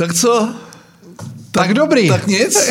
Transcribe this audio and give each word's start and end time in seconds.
Tak 0.00 0.14
co? 0.14 0.48
Tak, 1.52 1.66
tak 1.66 1.74
dobrý. 1.74 2.08
Tak 2.08 2.26
nic. 2.26 2.70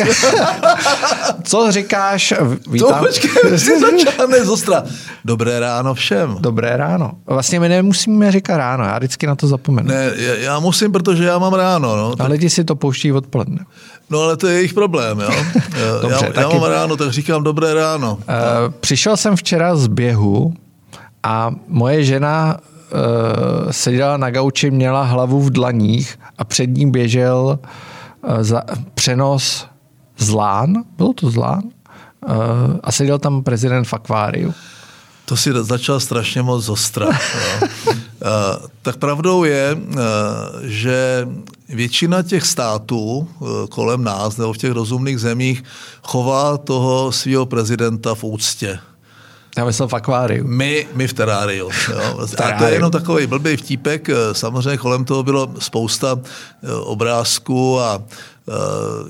Co 1.44 1.72
říkáš? 1.72 2.34
Vítám. 2.70 2.88
To 2.88 3.06
počkej, 3.06 3.30
začal 3.56 4.44
zostra. 4.44 4.84
Dobré 5.24 5.60
ráno 5.60 5.94
všem. 5.94 6.36
Dobré 6.40 6.76
ráno. 6.76 7.12
Vlastně 7.26 7.60
my 7.60 7.68
nemusíme 7.68 8.32
říkat 8.32 8.56
ráno, 8.56 8.84
já 8.84 8.98
vždycky 8.98 9.26
na 9.26 9.34
to 9.34 9.46
zapomenu. 9.46 9.88
Ne, 9.88 10.10
já 10.38 10.58
musím, 10.58 10.92
protože 10.92 11.24
já 11.24 11.38
mám 11.38 11.54
ráno. 11.54 11.96
No. 11.96 12.14
A 12.18 12.26
lidi 12.26 12.50
si 12.50 12.64
to 12.64 12.76
pouští 12.76 13.12
odpoledne. 13.12 13.64
No 14.10 14.20
ale 14.20 14.36
to 14.36 14.46
je 14.46 14.54
jejich 14.54 14.74
problém, 14.74 15.20
jo. 15.20 15.30
Dobře, 16.02 16.32
já, 16.34 16.40
já 16.40 16.48
mám 16.48 16.62
ráno, 16.62 16.96
tak 16.96 17.12
říkám 17.12 17.44
dobré 17.44 17.74
ráno. 17.74 18.14
Uh, 18.14 18.22
přišel 18.80 19.16
jsem 19.16 19.36
včera 19.36 19.76
z 19.76 19.86
běhu 19.86 20.54
a 21.22 21.50
moje 21.68 22.04
žena 22.04 22.56
uh, 22.92 23.70
seděla 23.70 24.16
na 24.16 24.30
gauči, 24.30 24.70
měla 24.70 25.02
hlavu 25.02 25.40
v 25.42 25.50
dlaních 25.50 26.18
a 26.38 26.44
před 26.44 26.66
ním 26.66 26.90
běžel 26.90 27.58
uh, 28.22 28.42
za, 28.42 28.62
přenos 28.94 29.66
zlán, 30.18 30.74
bylo 30.96 31.12
to 31.12 31.30
zlán, 31.30 31.62
uh, 31.64 32.32
a 32.82 32.92
seděl 32.92 33.18
tam 33.18 33.42
prezident 33.42 33.84
v 33.84 33.94
akváriu. 33.94 34.54
To 35.24 35.36
si 35.36 35.50
začal 35.60 36.00
strašně 36.00 36.42
moc 36.42 36.64
zostra. 36.64 37.06
tak 38.82 38.96
pravdou 38.96 39.44
je, 39.44 39.76
že 40.62 41.28
většina 41.68 42.22
těch 42.22 42.46
států 42.46 43.28
kolem 43.70 44.04
nás 44.04 44.36
nebo 44.36 44.52
v 44.52 44.58
těch 44.58 44.72
rozumných 44.72 45.18
zemích 45.18 45.64
chová 46.02 46.58
toho 46.58 47.12
svého 47.12 47.46
prezidenta 47.46 48.14
v 48.14 48.24
úctě. 48.24 48.78
Já 49.58 49.64
myslel 49.64 49.88
v 49.88 49.94
akváriu. 49.94 50.44
My, 50.46 50.88
my 50.94 51.08
v 51.08 51.12
teráriu. 51.12 51.70
Jo. 51.90 52.26
A 52.44 52.58
to 52.58 52.64
je 52.64 52.72
jenom 52.72 52.90
takový 52.90 53.26
blbý 53.26 53.56
vtípek. 53.56 54.08
Samozřejmě 54.32 54.78
kolem 54.78 55.04
toho 55.04 55.22
bylo 55.22 55.54
spousta 55.58 56.18
eh, 56.22 56.72
obrázků 56.72 57.80
a 57.80 58.02
eh, 58.02 58.52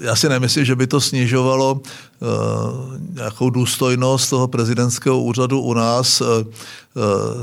já 0.01 0.17
si 0.17 0.29
nemyslím, 0.29 0.65
že 0.65 0.77
by 0.77 0.87
to 0.87 1.01
snižovalo 1.01 1.81
eh, 1.85 2.27
nějakou 3.15 3.51
důstojnost 3.51 4.31
toho 4.31 4.49
prezidentského 4.49 5.21
úřadu 5.21 5.61
u 5.61 5.75
nás. 5.75 6.23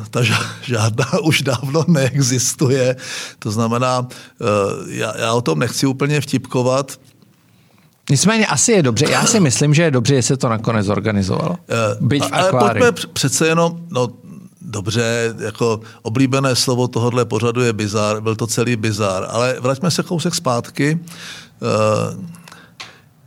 Ta 0.09 0.21
žádná 0.61 1.19
už 1.23 1.41
dávno 1.41 1.85
neexistuje. 1.87 2.95
To 3.39 3.51
znamená, 3.51 4.07
já, 4.87 5.17
já 5.17 5.33
o 5.33 5.41
tom 5.41 5.59
nechci 5.59 5.87
úplně 5.87 6.21
vtipkovat, 6.21 6.99
Nicméně 8.09 8.47
asi 8.47 8.71
je 8.71 8.83
dobře. 8.83 9.05
Já 9.09 9.25
si 9.25 9.39
myslím, 9.39 9.73
že 9.73 9.83
je 9.83 9.91
dobře, 9.91 10.15
že 10.15 10.21
se 10.21 10.37
to 10.37 10.49
nakonec 10.49 10.85
zorganizovalo. 10.85 11.55
Eh, 11.69 11.75
Byť 12.01 12.23
v 12.23 12.33
ale 12.33 12.51
pojďme 12.51 12.91
přece 12.91 13.47
jenom, 13.47 13.79
no 13.89 14.07
dobře, 14.61 15.33
jako 15.39 15.81
oblíbené 16.01 16.55
slovo 16.55 16.87
tohohle 16.87 17.25
pořadu 17.25 17.61
je 17.61 17.73
bizar, 17.73 18.21
byl 18.21 18.35
to 18.35 18.47
celý 18.47 18.75
bizar, 18.75 19.27
ale 19.29 19.55
vraťme 19.59 19.91
se 19.91 20.03
kousek 20.03 20.35
zpátky. 20.35 20.99
Eh, 20.99 22.17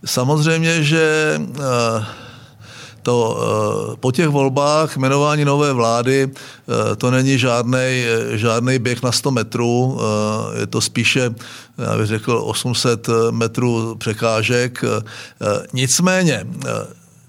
samozřejmě, 0.05 0.83
že 0.83 1.35
eh, 1.39 2.05
to 3.03 3.37
po 3.99 4.11
těch 4.11 4.27
volbách 4.27 4.97
jmenování 4.97 5.45
nové 5.45 5.73
vlády 5.73 6.31
to 6.97 7.11
není 7.11 7.37
žádný 7.37 8.03
žádnej 8.31 8.79
běh 8.79 9.03
na 9.03 9.11
100 9.11 9.31
metrů, 9.31 9.99
je 10.59 10.67
to 10.67 10.81
spíše 10.81 11.35
já 11.77 11.97
bych 11.97 12.07
řekl 12.07 12.41
800 12.45 13.07
metrů 13.31 13.95
překážek. 13.95 14.83
Nicméně, 15.73 16.45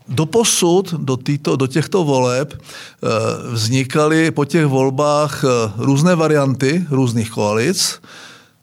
Doposud 0.09 0.95
do, 0.95 1.17
týto, 1.17 1.56
do 1.56 1.67
těchto 1.67 2.05
voleb 2.05 2.53
eh, 2.53 3.09
vznikaly 3.53 4.31
po 4.31 4.45
těch 4.45 4.67
volbách 4.67 5.45
eh, 5.45 5.73
různé 5.77 6.14
varianty 6.14 6.86
různých 6.91 7.31
koalic. 7.31 8.01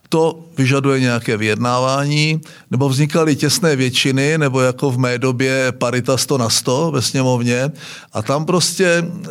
To 0.09 0.39
vyžaduje 0.57 0.99
nějaké 0.99 1.37
vyjednávání, 1.37 2.41
nebo 2.71 2.89
vznikaly 2.89 3.35
těsné 3.35 3.75
většiny, 3.75 4.37
nebo 4.37 4.61
jako 4.61 4.91
v 4.91 4.97
mé 4.97 5.17
době 5.17 5.71
parita 5.71 6.17
100 6.17 6.37
na 6.37 6.49
100 6.49 6.91
ve 6.91 7.01
sněmovně. 7.01 7.71
A 8.13 8.21
tam 8.21 8.45
prostě 8.45 9.05
eh, 9.25 9.29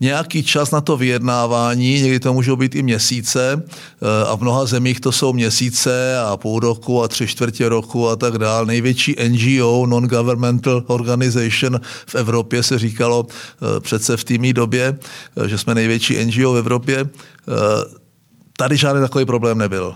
nějaký 0.00 0.42
čas 0.42 0.70
na 0.70 0.80
to 0.80 0.96
vyjednávání, 0.96 2.02
někdy 2.02 2.20
to 2.20 2.32
můžou 2.32 2.56
být 2.56 2.74
i 2.74 2.82
měsíce 2.82 3.62
eh, 3.62 4.26
a 4.28 4.36
v 4.36 4.40
mnoha 4.40 4.66
zemích 4.66 5.00
to 5.00 5.12
jsou 5.12 5.32
měsíce 5.32 6.18
a 6.18 6.36
půl 6.36 6.60
roku 6.60 7.02
a 7.02 7.08
tři 7.08 7.26
čtvrtě 7.26 7.68
roku 7.68 8.08
a 8.08 8.16
tak 8.16 8.38
dále. 8.38 8.66
Největší 8.66 9.16
NGO, 9.28 9.86
Non-Governmental 9.86 10.84
Organization 10.86 11.80
v 12.06 12.14
Evropě 12.14 12.62
se 12.62 12.78
říkalo 12.78 13.26
eh, 13.28 13.80
přece 13.80 14.16
v 14.16 14.24
týmí 14.24 14.52
době, 14.52 14.98
eh, 15.44 15.48
že 15.48 15.58
jsme 15.58 15.74
největší 15.74 16.24
NGO 16.24 16.52
v 16.52 16.58
Evropě. 16.58 17.08
Tady 18.58 18.76
žádný 18.76 19.00
takový 19.00 19.24
problém 19.24 19.58
nebyl. 19.58 19.94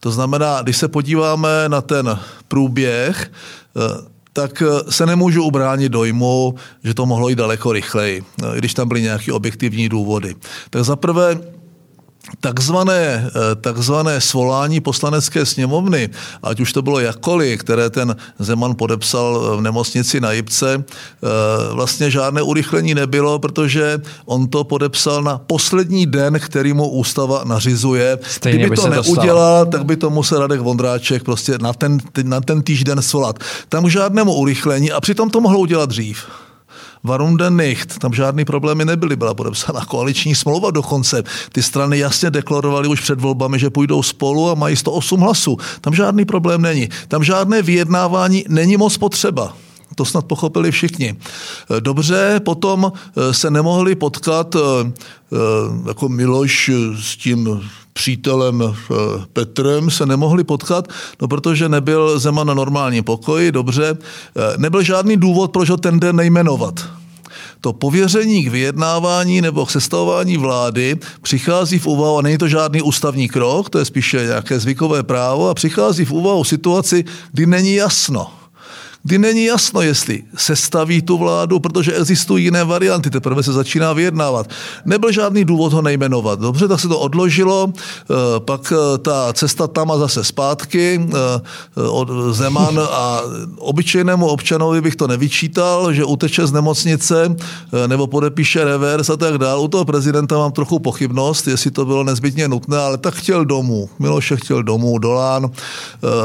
To 0.00 0.10
znamená, 0.10 0.62
když 0.62 0.76
se 0.76 0.88
podíváme 0.88 1.48
na 1.68 1.80
ten 1.80 2.18
průběh, 2.48 3.30
tak 4.32 4.62
eh, 4.62 4.92
se 4.92 5.06
nemůžu 5.06 5.44
ubránit 5.44 5.92
dojmu, 5.92 6.54
že 6.84 6.94
to 6.94 7.06
mohlo 7.06 7.28
jít 7.28 7.36
daleko 7.36 7.72
rychleji, 7.72 8.24
eh, 8.42 8.58
když 8.58 8.74
tam 8.74 8.88
byly 8.88 9.02
nějaké 9.02 9.32
objektivní 9.32 9.88
důvody. 9.88 10.34
Tak 10.70 10.84
zaprvé 10.84 11.40
takzvané, 12.40 13.28
eh, 13.28 13.54
takzvané 13.54 14.20
svolání 14.20 14.80
poslanecké 14.80 15.46
sněmovny, 15.46 16.10
ať 16.42 16.60
už 16.60 16.72
to 16.72 16.82
bylo 16.82 17.00
jakkoliv, 17.00 17.60
které 17.60 17.90
ten 17.90 18.16
Zeman 18.38 18.74
podepsal 18.74 19.56
v 19.56 19.60
nemocnici 19.60 20.20
na 20.20 20.32
Jibce, 20.32 20.84
eh, 20.84 21.26
vlastně 21.74 22.10
žádné 22.10 22.42
urychlení 22.42 22.94
nebylo, 22.94 23.38
protože 23.38 23.98
on 24.24 24.48
to 24.48 24.64
podepsal 24.64 25.22
na 25.22 25.38
poslední 25.38 26.06
den, 26.06 26.40
který 26.40 26.72
mu 26.72 26.88
ústava 26.88 27.44
nařizuje. 27.44 28.18
Stejně 28.22 28.58
Kdyby 28.58 28.76
to 28.76 28.88
neudělal, 28.88 29.66
tak 29.66 29.84
by 29.84 29.96
to 29.96 30.10
musel 30.10 30.38
Radek 30.38 30.60
Vondráček 30.60 31.22
prostě 31.22 31.58
na 31.60 31.72
ten, 31.72 31.98
na 32.22 32.40
ten 32.40 32.62
týžden 32.62 33.02
svolat. 33.02 33.38
Tam 33.68 33.90
žádnému 33.90 34.34
urychlení 34.34 34.92
a 34.92 35.00
přitom 35.00 35.30
to 35.30 35.40
mohlo 35.40 35.58
udělat 35.58 35.88
dřív. 35.88 36.26
Warunden 37.04 37.56
nicht, 37.56 37.98
tam 37.98 38.14
žádný 38.14 38.44
problémy 38.44 38.84
nebyly, 38.84 39.16
byla 39.16 39.34
podepsána 39.34 39.84
koaliční 39.84 40.34
smlouva 40.34 40.70
dokonce. 40.70 41.22
Ty 41.52 41.62
strany 41.62 41.98
jasně 41.98 42.30
deklarovaly 42.30 42.88
už 42.88 43.00
před 43.00 43.20
volbami, 43.20 43.58
že 43.58 43.70
půjdou 43.70 44.02
spolu 44.02 44.50
a 44.50 44.54
mají 44.54 44.76
108 44.76 45.20
hlasů. 45.20 45.56
Tam 45.80 45.94
žádný 45.94 46.24
problém 46.24 46.62
není. 46.62 46.88
Tam 47.08 47.24
žádné 47.24 47.62
vyjednávání 47.62 48.44
není 48.48 48.76
moc 48.76 48.98
potřeba. 48.98 49.56
To 49.94 50.04
snad 50.04 50.24
pochopili 50.24 50.70
všichni. 50.70 51.16
Dobře, 51.80 52.40
potom 52.44 52.92
eh, 52.92 53.34
se 53.34 53.50
nemohli 53.50 53.94
potkat 53.94 54.54
eh, 54.56 54.60
eh, 55.32 55.36
jako 55.88 56.08
Miloš 56.08 56.70
s 57.00 57.16
tím 57.16 57.70
přítelem 57.92 58.62
Petrem 59.32 59.90
se 59.90 60.06
nemohli 60.06 60.44
potkat, 60.44 60.88
no 61.20 61.28
protože 61.28 61.68
nebyl 61.68 62.18
Zeman 62.18 62.46
na 62.46 62.54
normální 62.54 63.02
pokoji, 63.02 63.52
dobře, 63.52 63.96
nebyl 64.56 64.82
žádný 64.82 65.16
důvod, 65.16 65.52
proč 65.52 65.70
ho 65.70 65.76
ten 65.76 66.00
den 66.00 66.16
nejmenovat. 66.16 66.88
To 67.60 67.72
pověření 67.72 68.44
k 68.44 68.48
vyjednávání 68.48 69.40
nebo 69.40 69.66
k 69.66 69.70
sestavování 69.70 70.36
vlády 70.36 70.96
přichází 71.22 71.78
v 71.78 71.86
úvahu, 71.86 72.18
a 72.18 72.22
není 72.22 72.38
to 72.38 72.48
žádný 72.48 72.82
ústavní 72.82 73.28
krok, 73.28 73.70
to 73.70 73.78
je 73.78 73.84
spíše 73.84 74.22
nějaké 74.22 74.60
zvykové 74.60 75.02
právo, 75.02 75.48
a 75.48 75.54
přichází 75.54 76.04
v 76.04 76.12
úvahu 76.12 76.44
situaci, 76.44 77.04
kdy 77.32 77.46
není 77.46 77.74
jasno 77.74 78.41
kdy 79.04 79.18
není 79.18 79.44
jasno, 79.44 79.82
jestli 79.82 80.22
sestaví 80.36 81.02
tu 81.02 81.18
vládu, 81.18 81.60
protože 81.60 81.92
existují 81.92 82.44
jiné 82.44 82.64
varianty, 82.64 83.10
teprve 83.10 83.42
se 83.42 83.52
začíná 83.52 83.92
vyjednávat. 83.92 84.46
Nebyl 84.84 85.12
žádný 85.12 85.44
důvod 85.44 85.72
ho 85.72 85.82
nejmenovat. 85.82 86.40
Dobře, 86.40 86.68
tak 86.68 86.80
se 86.80 86.88
to 86.88 86.98
odložilo, 86.98 87.72
eh, 87.74 88.14
pak 88.38 88.72
eh, 88.72 88.98
ta 88.98 89.32
cesta 89.32 89.66
tam 89.66 89.90
a 89.90 89.98
zase 89.98 90.24
zpátky 90.24 91.00
eh, 91.08 91.80
od 91.88 92.08
Zeman 92.30 92.78
a 92.90 93.20
obyčejnému 93.58 94.26
občanovi 94.26 94.80
bych 94.80 94.96
to 94.96 95.06
nevyčítal, 95.06 95.92
že 95.92 96.04
uteče 96.04 96.46
z 96.46 96.52
nemocnice 96.52 97.36
nebo 97.86 98.06
podepíše 98.06 98.64
revers 98.64 99.10
a 99.10 99.16
tak 99.16 99.38
dál. 99.38 99.60
U 99.60 99.68
toho 99.68 99.84
prezidenta 99.84 100.38
mám 100.38 100.52
trochu 100.52 100.78
pochybnost, 100.78 101.48
jestli 101.48 101.70
to 101.70 101.84
bylo 101.84 102.04
nezbytně 102.04 102.48
nutné, 102.48 102.78
ale 102.78 102.98
tak 102.98 103.14
chtěl 103.14 103.44
domů. 103.44 103.88
Miloše 103.98 104.36
chtěl 104.36 104.62
domů, 104.62 104.98
Dolán. 104.98 105.50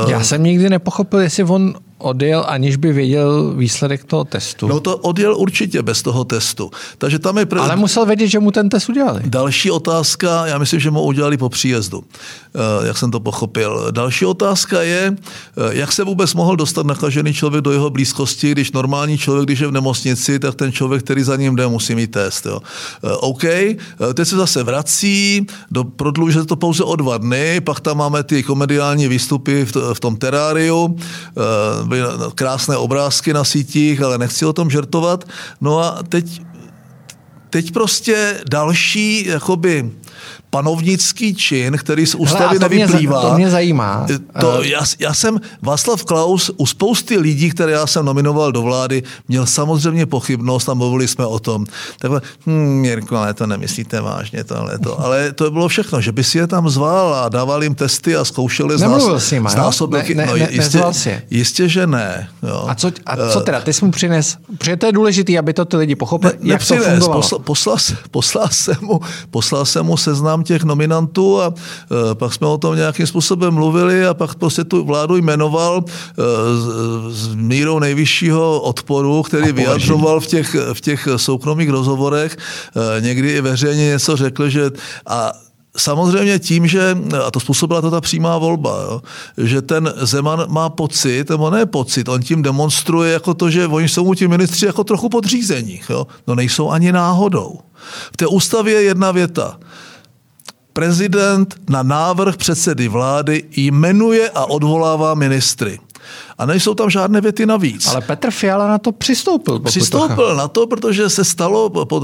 Já 0.07 0.23
jsem 0.23 0.43
nikdy 0.43 0.69
nepochopil, 0.69 1.19
jestli 1.19 1.43
on 1.43 1.73
odjel, 1.97 2.45
aniž 2.47 2.75
by 2.75 2.93
věděl 2.93 3.53
výsledek 3.53 4.03
toho 4.03 4.23
testu. 4.23 4.67
No 4.67 4.79
to 4.79 4.97
odjel 4.97 5.35
určitě 5.35 5.81
bez 5.81 6.01
toho 6.01 6.23
testu. 6.23 6.71
Takže 6.97 7.19
tam 7.19 7.37
je 7.37 7.45
pre... 7.45 7.59
Ale 7.59 7.75
musel 7.75 8.05
vědět, 8.05 8.27
že 8.27 8.39
mu 8.39 8.51
ten 8.51 8.69
test 8.69 8.89
udělali. 8.89 9.21
Další 9.25 9.71
otázka, 9.71 10.45
já 10.45 10.57
myslím, 10.57 10.79
že 10.79 10.91
mu 10.91 11.01
udělali 11.01 11.37
po 11.37 11.49
příjezdu, 11.49 12.03
eh, 12.55 12.87
jak 12.87 12.97
jsem 12.97 13.11
to 13.11 13.19
pochopil. 13.19 13.91
Další 13.91 14.25
otázka 14.25 14.81
je, 14.81 15.15
eh, 15.15 15.61
jak 15.69 15.91
se 15.91 16.03
vůbec 16.03 16.33
mohl 16.33 16.55
dostat 16.55 16.85
nakažený 16.85 17.33
člověk 17.33 17.63
do 17.63 17.71
jeho 17.71 17.89
blízkosti, 17.89 18.51
když 18.51 18.71
normální 18.71 19.17
člověk, 19.17 19.45
když 19.45 19.59
je 19.59 19.67
v 19.67 19.71
nemocnici, 19.71 20.39
tak 20.39 20.55
ten 20.55 20.71
člověk, 20.71 21.03
který 21.03 21.23
za 21.23 21.35
ním 21.35 21.55
jde, 21.55 21.67
musí 21.67 21.95
mít 21.95 22.11
test. 22.11 22.45
Jo. 22.45 22.59
Eh, 23.03 23.09
OK, 23.19 23.43
teď 24.13 24.27
se 24.27 24.35
zase 24.35 24.63
vrací, 24.63 25.45
do, 25.71 25.83
prodlužuje 25.83 26.45
to 26.45 26.55
pouze 26.55 26.83
o 26.83 26.95
dva 26.95 27.17
dny, 27.17 27.61
pak 27.61 27.79
tam 27.79 27.97
máme 27.97 28.23
ty 28.23 28.43
komediální 28.43 29.07
výstupy 29.07 29.65
v, 29.65 29.93
v 29.93 29.99
tom 29.99 30.15
teráriu, 30.15 30.95
byly 31.87 32.09
krásné 32.35 32.77
obrázky 32.77 33.33
na 33.33 33.43
sítích, 33.43 34.01
ale 34.01 34.17
nechci 34.17 34.45
o 34.45 34.53
tom 34.53 34.69
žertovat. 34.69 35.23
No 35.61 35.79
a 35.79 36.03
teď, 36.09 36.41
teď 37.49 37.71
prostě 37.71 38.41
další 38.49 39.25
jakoby 39.25 39.91
panovnický 40.49 41.35
čin, 41.35 41.77
který 41.77 42.05
z 42.05 42.15
ústavy 42.15 42.57
Hele, 42.57 42.59
nevyplývá. 42.59 43.21
Mě, 43.21 43.29
to 43.29 43.35
mě 43.35 43.49
zajímá. 43.49 44.07
To, 44.41 44.63
já, 44.63 44.81
já 44.99 45.13
jsem, 45.13 45.41
Václav 45.61 46.05
Klaus, 46.05 46.51
u 46.57 46.65
spousty 46.65 47.17
lidí, 47.17 47.49
které 47.49 47.71
já 47.71 47.87
jsem 47.87 48.05
nominoval 48.05 48.51
do 48.51 48.61
vlády, 48.61 49.03
měl 49.27 49.45
samozřejmě 49.45 50.05
pochybnost 50.05 50.69
a 50.69 50.73
mluvili 50.73 51.07
jsme 51.07 51.25
o 51.25 51.39
tom. 51.39 51.65
Takhle, 51.99 52.21
hm, 52.45 52.81
Mirko, 52.81 53.17
ale 53.17 53.33
to 53.33 53.47
nemyslíte 53.47 54.01
vážně, 54.01 54.43
tohle 54.43 54.79
to. 54.79 54.99
Ale 54.99 55.31
to 55.31 55.51
bylo 55.51 55.67
všechno, 55.67 56.01
že 56.01 56.11
by 56.11 56.23
si 56.23 56.37
je 56.37 56.47
tam 56.47 56.69
zval 56.69 57.15
a 57.15 57.29
dával 57.29 57.63
jim 57.63 57.75
testy 57.75 58.15
a 58.15 58.25
zkoušeli 58.25 58.77
z, 58.77 58.81
nás, 58.81 59.31
nima, 59.31 59.49
z 59.49 59.55
násobilky. 59.55 60.15
Ne, 60.15 60.25
ne, 60.25 60.31
no, 60.31 60.37
ne, 60.37 60.47
jistě, 60.51 60.83
si. 60.91 61.21
jistě, 61.29 61.69
že 61.69 61.87
ne. 61.87 62.29
Jo. 62.43 62.65
A, 62.67 62.75
co, 62.75 62.91
a 63.05 63.15
co 63.33 63.41
teda, 63.41 63.61
ty 63.61 63.73
jsi 63.73 63.85
mu 63.85 63.91
přines? 63.91 64.37
Protože 64.57 64.77
to 64.77 64.85
je 64.85 64.91
důležité, 64.91 65.37
aby 65.37 65.53
to 65.53 65.65
ty 65.65 65.77
lidi 65.77 65.95
pochopili, 65.95 66.33
ne, 66.33 66.39
jak 66.49 66.59
nepřines, 66.59 66.83
to 66.85 66.89
fungovalo. 66.89 67.21
Posla, 67.21 67.39
poslal, 67.39 67.77
poslal, 68.11 68.47
jsem 68.51 68.75
mu, 68.81 68.99
poslal 69.31 69.65
jsem 69.65 69.85
mu 69.85 69.97
seznam 69.97 70.36
těch 70.43 70.63
nominantů 70.63 71.41
a 71.41 71.47
uh, 71.47 71.53
pak 72.13 72.33
jsme 72.33 72.47
o 72.47 72.57
tom 72.57 72.75
nějakým 72.75 73.07
způsobem 73.07 73.53
mluvili 73.53 74.05
a 74.05 74.13
pak 74.13 74.35
prostě 74.35 74.63
tu 74.63 74.85
vládu 74.85 75.15
jmenoval 75.15 75.83
s, 76.57 76.65
s 77.17 77.35
mírou 77.35 77.79
nejvyššího 77.79 78.61
odporu, 78.61 79.23
který 79.23 79.51
vyjadřoval 79.51 80.19
v 80.19 80.27
těch, 80.27 80.55
v 80.73 80.81
těch 80.81 81.07
soukromých 81.15 81.69
rozhovorech. 81.69 82.37
Uh, 82.75 83.03
někdy 83.03 83.31
i 83.31 83.41
veřejně 83.41 83.85
něco 83.85 84.15
řekl, 84.15 84.49
že 84.49 84.71
a 85.07 85.31
Samozřejmě 85.77 86.39
tím, 86.39 86.67
že, 86.67 86.97
a 87.25 87.31
to 87.31 87.39
způsobila 87.39 87.81
to 87.81 87.91
ta 87.91 88.01
přímá 88.01 88.37
volba, 88.37 88.81
jo, 88.81 89.01
že 89.37 89.61
ten 89.61 89.93
Zeman 90.01 90.45
má 90.47 90.69
pocit, 90.69 91.29
nebo 91.29 91.49
ne 91.49 91.65
pocit, 91.65 92.09
on 92.09 92.21
tím 92.21 92.41
demonstruje 92.41 93.13
jako 93.13 93.33
to, 93.33 93.49
že 93.49 93.67
oni 93.67 93.89
jsou 93.89 94.05
mu 94.05 94.13
ti 94.13 94.27
ministři 94.27 94.65
jako 94.65 94.83
trochu 94.83 95.09
podřízení. 95.09 95.81
Jo. 95.89 96.07
No 96.27 96.35
nejsou 96.35 96.69
ani 96.69 96.91
náhodou. 96.91 97.59
V 98.13 98.17
té 98.17 98.27
ústavě 98.27 98.73
je 98.73 98.81
jedna 98.81 99.11
věta. 99.11 99.59
Prezident 100.77 101.55
na 101.69 101.83
návrh 101.83 102.37
předsedy 102.37 102.87
vlády 102.87 103.43
jmenuje 103.55 104.29
a 104.29 104.45
odvolává 104.45 105.13
ministry. 105.13 105.79
A 106.37 106.45
nejsou 106.45 106.73
tam 106.73 106.89
žádné 106.89 107.21
věty 107.21 107.45
navíc. 107.45 107.87
Ale 107.87 108.01
Petr 108.01 108.31
Fiala 108.31 108.67
na 108.67 108.77
to 108.77 108.91
přistoupil. 108.91 109.59
Přistoupil 109.59 110.15
to 110.29 110.35
na 110.35 110.47
to, 110.47 110.67
protože 110.67 111.09
se 111.09 111.23
stalo 111.23 111.69
pod, 111.69 112.03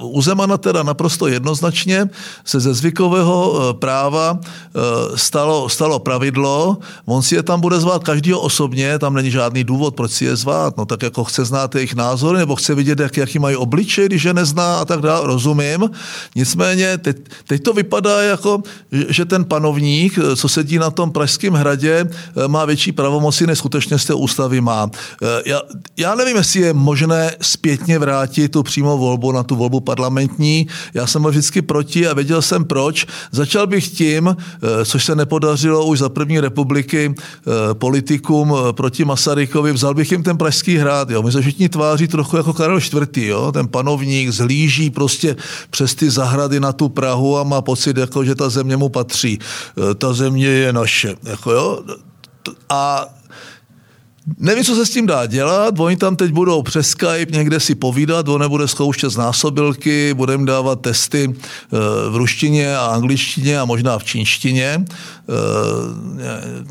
u 0.00 0.22
Zemana 0.22 0.58
teda 0.58 0.82
naprosto 0.82 1.26
jednoznačně 1.26 2.08
se 2.44 2.60
ze 2.60 2.74
zvykového 2.74 3.36
eh, 3.54 3.74
práva 3.74 4.38
eh, 4.40 4.80
stalo, 5.14 5.68
stalo 5.68 5.98
pravidlo, 5.98 6.78
on 7.04 7.22
si 7.22 7.34
je 7.34 7.42
tam 7.42 7.60
bude 7.60 7.80
zvát 7.80 8.04
každýho 8.04 8.40
osobně, 8.40 8.98
tam 8.98 9.14
není 9.14 9.30
žádný 9.30 9.64
důvod, 9.64 9.94
proč 9.94 10.12
si 10.12 10.24
je 10.24 10.36
zvát. 10.36 10.76
No 10.76 10.84
tak 10.84 11.02
jako 11.02 11.24
chce 11.24 11.44
znát 11.44 11.74
jejich 11.74 11.94
názory, 11.94 12.38
nebo 12.38 12.56
chce 12.56 12.74
vidět, 12.74 13.00
jak, 13.00 13.16
jaký 13.16 13.38
mají 13.38 13.56
obličej, 13.56 14.06
když 14.06 14.24
je 14.24 14.34
nezná 14.34 14.78
a 14.78 14.84
tak 14.84 15.00
dále, 15.00 15.26
rozumím. 15.26 15.90
Nicméně 16.34 16.98
teď, 16.98 17.16
teď 17.46 17.62
to 17.62 17.72
vypadá 17.72 18.22
jako, 18.22 18.62
že 19.08 19.24
ten 19.24 19.44
panovník, 19.44 20.18
eh, 20.18 20.36
co 20.36 20.48
sedí 20.48 20.78
na 20.78 20.90
tom 20.90 21.12
Pražském 21.12 21.54
hradě, 21.54 22.08
má 22.46 22.64
větší 22.64 22.92
pravomoci 22.92 23.46
než 23.46 23.65
skutečně 23.66 23.98
z 23.98 24.04
té 24.04 24.14
ústavy 24.14 24.60
má. 24.60 24.90
Eh, 25.22 25.42
já, 25.46 25.60
já 25.96 26.14
nevím, 26.14 26.36
jestli 26.36 26.60
je 26.60 26.72
možné 26.72 27.34
zpětně 27.42 27.98
vrátit 27.98 28.48
tu 28.48 28.62
přímou 28.62 28.98
volbu 28.98 29.32
na 29.32 29.42
tu 29.42 29.56
volbu 29.56 29.80
parlamentní. 29.80 30.66
Já 30.94 31.06
jsem 31.06 31.22
byl 31.22 31.30
vždycky 31.30 31.62
proti 31.62 32.06
a 32.06 32.14
věděl 32.14 32.42
jsem 32.42 32.64
proč. 32.64 33.06
Začal 33.32 33.66
bych 33.66 33.88
tím, 33.88 34.30
eh, 34.30 34.84
což 34.84 35.04
se 35.04 35.14
nepodařilo 35.14 35.84
už 35.84 35.98
za 35.98 36.08
první 36.08 36.40
republiky 36.40 37.14
eh, 37.14 37.74
politikům 37.74 38.54
proti 38.72 39.04
Masarykovi, 39.04 39.72
vzal 39.72 39.94
bych 39.94 40.12
jim 40.12 40.22
ten 40.22 40.38
Pražský 40.38 40.76
hrad. 40.78 41.10
Jo. 41.10 41.22
My 41.22 41.32
se 41.32 41.42
všichni 41.42 41.68
tváří 41.68 42.08
trochu 42.08 42.36
jako 42.36 42.52
Karel 42.52 42.78
IV. 42.78 43.26
Jo. 43.26 43.52
Ten 43.52 43.68
panovník 43.68 44.30
zlíží 44.30 44.90
prostě 44.90 45.36
přes 45.70 45.94
ty 45.94 46.10
zahrady 46.10 46.60
na 46.60 46.72
tu 46.72 46.88
Prahu 46.88 47.38
a 47.38 47.42
má 47.42 47.62
pocit, 47.62 47.96
jako, 47.96 48.24
že 48.24 48.34
ta 48.34 48.48
země 48.48 48.76
mu 48.76 48.88
patří. 48.88 49.38
Ta 49.98 50.12
země 50.12 50.46
je 50.46 50.72
naše. 50.72 51.14
Jako, 51.24 51.52
jo. 51.52 51.82
A 52.68 53.06
Nevím, 54.38 54.64
co 54.64 54.74
se 54.74 54.86
s 54.86 54.90
tím 54.90 55.06
dá 55.06 55.26
dělat, 55.26 55.80
oni 55.80 55.96
tam 55.96 56.16
teď 56.16 56.32
budou 56.32 56.62
přes 56.62 56.88
Skype 56.88 57.32
někde 57.32 57.60
si 57.60 57.74
povídat, 57.74 58.28
on 58.28 58.40
nebude 58.40 58.68
zkoušet 58.68 59.10
z 59.10 59.16
násobilky, 59.16 60.14
budeme 60.14 60.46
dávat 60.46 60.80
testy 60.80 61.34
eh, 61.34 61.76
v 62.10 62.16
ruštině 62.16 62.76
a 62.76 62.86
angličtině 62.86 63.60
a 63.60 63.64
možná 63.64 63.98
v 63.98 64.04
čínštině, 64.04 64.84
eh, 64.84 65.32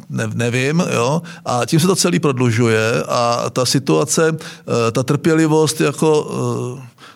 ne, 0.10 0.30
nevím, 0.34 0.84
jo, 0.94 1.22
a 1.46 1.66
tím 1.66 1.80
se 1.80 1.88
to 1.88 1.96
celý 1.96 2.20
prodlužuje 2.20 3.04
a 3.08 3.50
ta 3.50 3.66
situace, 3.66 4.38
eh, 4.38 4.92
ta 4.92 5.04
trpělivost 5.04 5.82
jako 5.82 6.32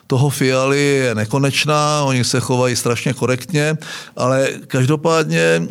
toho 0.06 0.30
Fialy 0.30 0.80
je 0.80 1.14
nekonečná, 1.14 2.02
oni 2.04 2.24
se 2.24 2.40
chovají 2.40 2.76
strašně 2.76 3.12
korektně, 3.12 3.78
ale 4.16 4.48
každopádně 4.66 5.62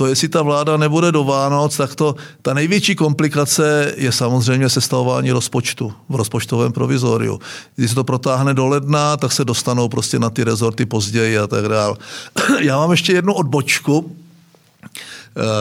to, 0.00 0.06
jestli 0.06 0.28
ta 0.28 0.42
vláda 0.42 0.76
nebude 0.76 1.12
do 1.12 1.24
Vánoc, 1.24 1.76
tak 1.76 1.94
to, 1.94 2.14
ta 2.42 2.54
největší 2.54 2.94
komplikace 2.94 3.94
je 3.96 4.12
samozřejmě 4.12 4.68
sestavování 4.68 5.30
rozpočtu 5.30 5.92
v 6.08 6.14
rozpočtovém 6.14 6.72
provizoriu. 6.72 7.40
Když 7.76 7.90
se 7.90 7.94
to 7.94 8.04
protáhne 8.04 8.54
do 8.54 8.66
ledna, 8.66 9.16
tak 9.16 9.32
se 9.32 9.44
dostanou 9.44 9.88
prostě 9.88 10.18
na 10.18 10.30
ty 10.30 10.44
rezorty 10.44 10.86
později 10.86 11.38
a 11.38 11.46
tak 11.46 11.68
dále. 11.68 11.96
Já 12.60 12.76
mám 12.76 12.90
ještě 12.90 13.12
jednu 13.12 13.34
odbočku, 13.34 14.16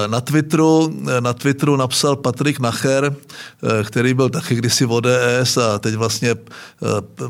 na 0.08 0.22
Twitteru, 0.22 0.94
eh, 1.18 1.22
na 1.22 1.34
Twitteru 1.34 1.76
napsal 1.76 2.16
Patrik 2.16 2.60
Nacher, 2.60 3.16
eh, 3.16 3.84
který 3.84 4.14
byl 4.14 4.30
taky 4.30 4.56
kdysi 4.56 4.86
v 4.86 4.92
ODS 4.92 5.58
a 5.58 5.80
teď 5.80 5.96
vlastně 5.96 6.36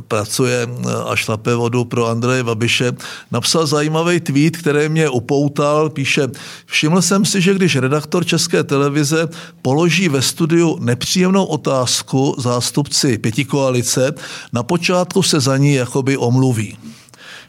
pracuje 0.08 0.68
a 1.06 1.16
šlape 1.16 1.56
vodu 1.56 1.86
pro 1.86 2.08
Andreje 2.08 2.44
Babiše. 2.44 2.92
Napsal 3.32 3.68
zajímavý 3.68 4.20
tweet, 4.20 4.58
který 4.58 4.90
mě 4.90 5.10
upoutal, 5.10 5.90
píše, 5.90 6.28
všiml 6.66 7.02
jsem 7.02 7.26
si, 7.26 7.42
že 7.42 7.54
když 7.54 7.76
redaktor 7.76 8.26
České 8.26 8.64
televize 8.64 9.28
položí 9.62 10.10
ve 10.10 10.22
studiu 10.22 10.78
nepříjemnou 10.80 11.46
otázku 11.46 12.36
zástupci 12.38 13.18
pětikoalice, 13.18 14.14
na 14.54 14.64
počátku 14.64 15.24
se 15.24 15.40
za 15.40 15.58
ní 15.58 15.74
jakoby 15.74 16.18
omluví. 16.18 16.78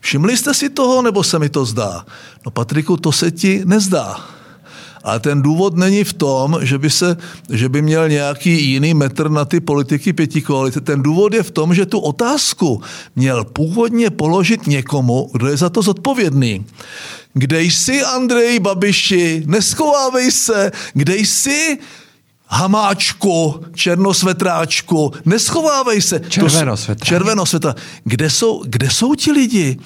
Všimli 0.00 0.36
jste 0.36 0.54
si 0.54 0.68
toho, 0.68 1.02
nebo 1.02 1.24
se 1.24 1.38
mi 1.38 1.48
to 1.48 1.64
zdá? 1.64 2.04
No 2.46 2.50
Patriku, 2.50 2.96
to 2.96 3.12
se 3.12 3.30
ti 3.30 3.62
nezdá. 3.64 4.39
Ale 5.02 5.20
ten 5.20 5.42
důvod 5.42 5.76
není 5.76 6.04
v 6.04 6.12
tom, 6.12 6.58
že 6.62 6.78
by, 6.78 6.90
se, 6.90 7.16
že 7.50 7.68
by 7.68 7.82
měl 7.82 8.08
nějaký 8.08 8.64
jiný 8.70 8.94
metr 8.94 9.30
na 9.30 9.44
ty 9.44 9.60
politiky 9.60 10.12
pěti 10.12 10.42
koalice. 10.42 10.80
Ten 10.80 11.02
důvod 11.02 11.34
je 11.34 11.42
v 11.42 11.50
tom, 11.50 11.74
že 11.74 11.86
tu 11.86 11.98
otázku 11.98 12.82
měl 13.16 13.44
původně 13.44 14.10
položit 14.10 14.66
někomu, 14.66 15.30
kdo 15.32 15.48
je 15.48 15.56
za 15.56 15.68
to 15.68 15.82
zodpovědný. 15.82 16.64
Kde 17.32 17.62
jsi, 17.62 18.02
Andrej 18.02 18.58
Babiši? 18.58 19.42
Neschovávej 19.46 20.30
se. 20.30 20.72
Kde 20.94 21.16
jsi, 21.16 21.78
Hamáčku, 22.52 23.64
černosvetráčku, 23.74 25.12
neschovávej 25.24 26.02
se. 26.02 26.20
Červenosvetráčku. 26.28 27.04
Červenosvetráčku. 27.04 27.80
Kde 28.04 28.30
jsou, 28.30 28.62
kde 28.66 28.90
jsou 28.90 29.14
ti 29.14 29.32
lidi? 29.32 29.78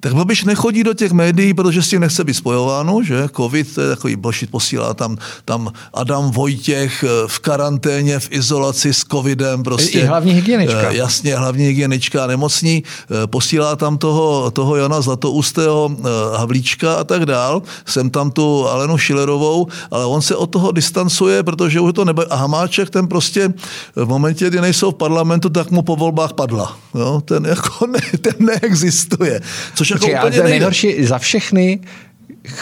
Tak 0.00 0.14
Babiš 0.14 0.44
nechodí 0.44 0.84
do 0.84 0.94
těch 0.94 1.12
médií, 1.12 1.54
protože 1.54 1.82
s 1.82 1.88
tím 1.88 2.00
nechce 2.00 2.24
být 2.24 2.34
spojováno, 2.34 3.02
že 3.02 3.28
covid, 3.36 3.74
to 3.74 3.80
je 3.80 3.88
takový 3.88 4.16
bošit, 4.16 4.50
posílá 4.50 4.94
tam, 4.94 5.16
tam 5.44 5.72
Adam 5.94 6.30
Vojtěch 6.30 7.04
eh, 7.04 7.08
v 7.26 7.38
karanténě, 7.38 8.18
v 8.18 8.28
izolaci 8.30 8.94
s 8.94 9.04
covidem. 9.04 9.62
Prostě, 9.62 10.00
I 10.00 10.04
hlavní 10.04 10.32
hygienička. 10.32 10.90
Eh, 10.90 10.96
jasně, 10.96 11.36
hlavní 11.36 11.64
hygienička 11.64 12.26
nemocní, 12.26 12.82
eh, 12.82 13.26
posílá 13.26 13.76
tam 13.76 13.98
toho, 13.98 14.50
toho 14.50 14.76
Jana 14.76 15.00
Zlatoustého 15.00 15.90
Havlíčka 16.36 16.94
a 16.94 17.04
tak 17.04 17.26
dál, 17.26 17.62
jsem 17.86 18.10
tam 18.10 18.30
tu 18.30 18.68
Alenu 18.68 18.98
Šilerovou, 18.98 19.66
ale 19.90 20.06
on 20.06 20.22
se 20.22 20.36
od 20.36 20.46
toho 20.46 20.72
distancuje, 20.72 21.42
protože 21.42 21.80
už 21.80 21.92
to 21.92 22.04
nebude. 22.04 22.26
A 22.30 22.36
Hamáček 22.36 22.90
ten 22.90 23.08
prostě 23.08 23.54
v 23.96 24.08
momentě, 24.08 24.48
kdy 24.48 24.60
nejsou 24.60 24.90
v 24.90 24.94
parlamentu, 24.94 25.48
tak 25.48 25.70
mu 25.70 25.82
po 25.82 25.96
volbách 25.96 26.32
padla. 26.32 26.78
Jo? 26.94 27.22
Ten 27.24 27.44
jako 27.44 27.86
ne, 27.86 28.00
ten 28.20 28.34
neexistuje. 28.38 29.40
Což 29.74 29.85
jako 29.94 30.06
Počkej, 30.06 30.28
úplně 30.28 30.42
nejhorší 30.42 31.04
za 31.04 31.18
všechny 31.18 31.80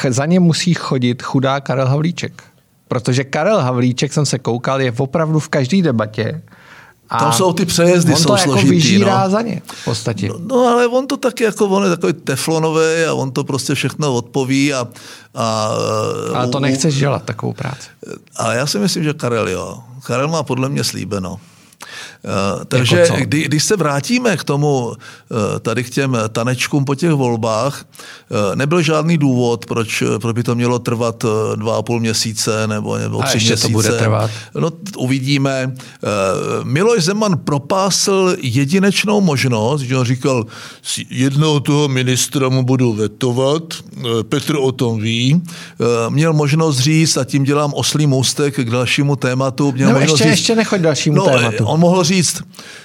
za 0.09 0.27
ně 0.27 0.41
musí 0.41 0.75
chodit 0.75 1.23
chudá 1.23 1.61
Karel 1.61 1.87
Havlíček. 1.87 2.43
Protože 2.89 3.25
Karel 3.25 3.61
Havlíček, 3.61 4.13
jsem 4.13 4.27
se 4.27 4.39
koukal, 4.39 4.81
je 4.81 4.93
opravdu 4.99 5.41
v 5.41 5.49
každé 5.49 5.83
debatě. 5.83 6.43
A 7.11 7.19
Tam 7.19 7.33
jsou 7.33 7.53
ty 7.53 7.65
přejezdy, 7.65 8.13
on 8.13 8.19
jsou 8.19 8.29
to 8.29 8.37
jako 8.37 8.45
složitý, 8.45 8.71
vyžírá 8.71 9.25
no. 9.25 9.31
za 9.31 9.43
ně 9.43 9.63
v 9.67 9.85
podstatě. 9.85 10.29
No, 10.29 10.39
no, 10.39 10.67
ale 10.67 10.87
on 10.87 11.07
to 11.07 11.17
taky 11.17 11.45
jako, 11.45 11.67
on 11.67 11.85
je 11.85 11.91
takový 11.91 12.13
teflonový 12.13 13.05
a 13.09 13.15
on 13.15 13.31
to 13.31 13.45
prostě 13.45 13.75
všechno 13.75 14.15
odpoví 14.15 14.75
a... 14.75 14.89
a 15.35 15.71
ale 16.35 16.49
to 16.49 16.61
nechceš 16.61 16.99
dělat, 16.99 17.23
takovou 17.25 17.53
práci. 17.53 17.89
Ale 18.37 18.57
já 18.57 18.67
si 18.67 18.79
myslím, 18.79 19.05
že 19.05 19.13
Karel 19.13 19.49
jo. 19.49 19.79
Karel 20.03 20.29
má 20.29 20.43
podle 20.43 20.69
mě 20.69 20.85
slíbeno. 20.85 21.41
Takže 22.69 22.99
jako 22.99 23.17
kdy, 23.17 23.45
když 23.45 23.65
se 23.65 23.77
vrátíme 23.77 24.37
k 24.37 24.45
tomu, 24.45 24.93
tady 25.61 25.85
k 25.85 25.91
těm 25.91 26.19
tanečkům 26.33 26.85
po 26.85 26.95
těch 26.95 27.13
volbách, 27.13 27.85
nebyl 28.55 28.83
žádný 28.83 29.19
důvod, 29.19 29.67
proč, 29.67 30.03
proč 30.21 30.35
by 30.35 30.43
to 30.43 30.55
mělo 30.55 30.79
trvat 30.79 31.25
dva 31.57 31.77
a 31.77 31.83
půl 31.83 32.01
měsíce 32.01 32.67
nebo, 32.67 32.99
nebo 32.99 33.23
tři 33.23 33.39
měsíce. 33.39 33.63
to 33.63 33.69
bude 33.69 33.89
trvat? 33.89 34.31
No, 34.55 34.71
uvidíme. 34.99 35.75
Miloš 36.63 37.05
Zeman 37.05 37.39
propásl 37.39 38.37
jedinečnou 38.41 39.21
možnost, 39.21 39.81
že 39.81 39.97
on 39.97 40.05
říkal, 40.05 40.47
jednoho 41.11 41.61
toho 41.61 41.89
ministra 41.89 42.49
mu 42.49 42.63
budu 42.63 42.93
vetovat, 42.93 43.63
Petr 44.29 44.57
o 44.57 44.73
tom 44.73 45.01
ví, 45.01 45.43
měl 46.09 46.33
možnost 46.33 46.79
říct, 46.79 47.17
a 47.17 47.25
tím 47.25 47.45
dělám 47.45 47.75
oslý 47.75 48.07
můstek 48.07 48.55
k 48.55 48.71
dalšímu 48.71 49.17
tématu. 49.17 49.73
Měl 49.73 49.93
no, 49.93 49.99
ještě, 49.99 50.17
říct, 50.17 50.27
ještě 50.27 50.55
nechoď 50.55 50.81
dalšímu 50.81 51.17
no, 51.17 51.25
tématu. 51.25 51.65
On 51.65 51.81
mohl 51.85 52.05
říct, 52.05 52.43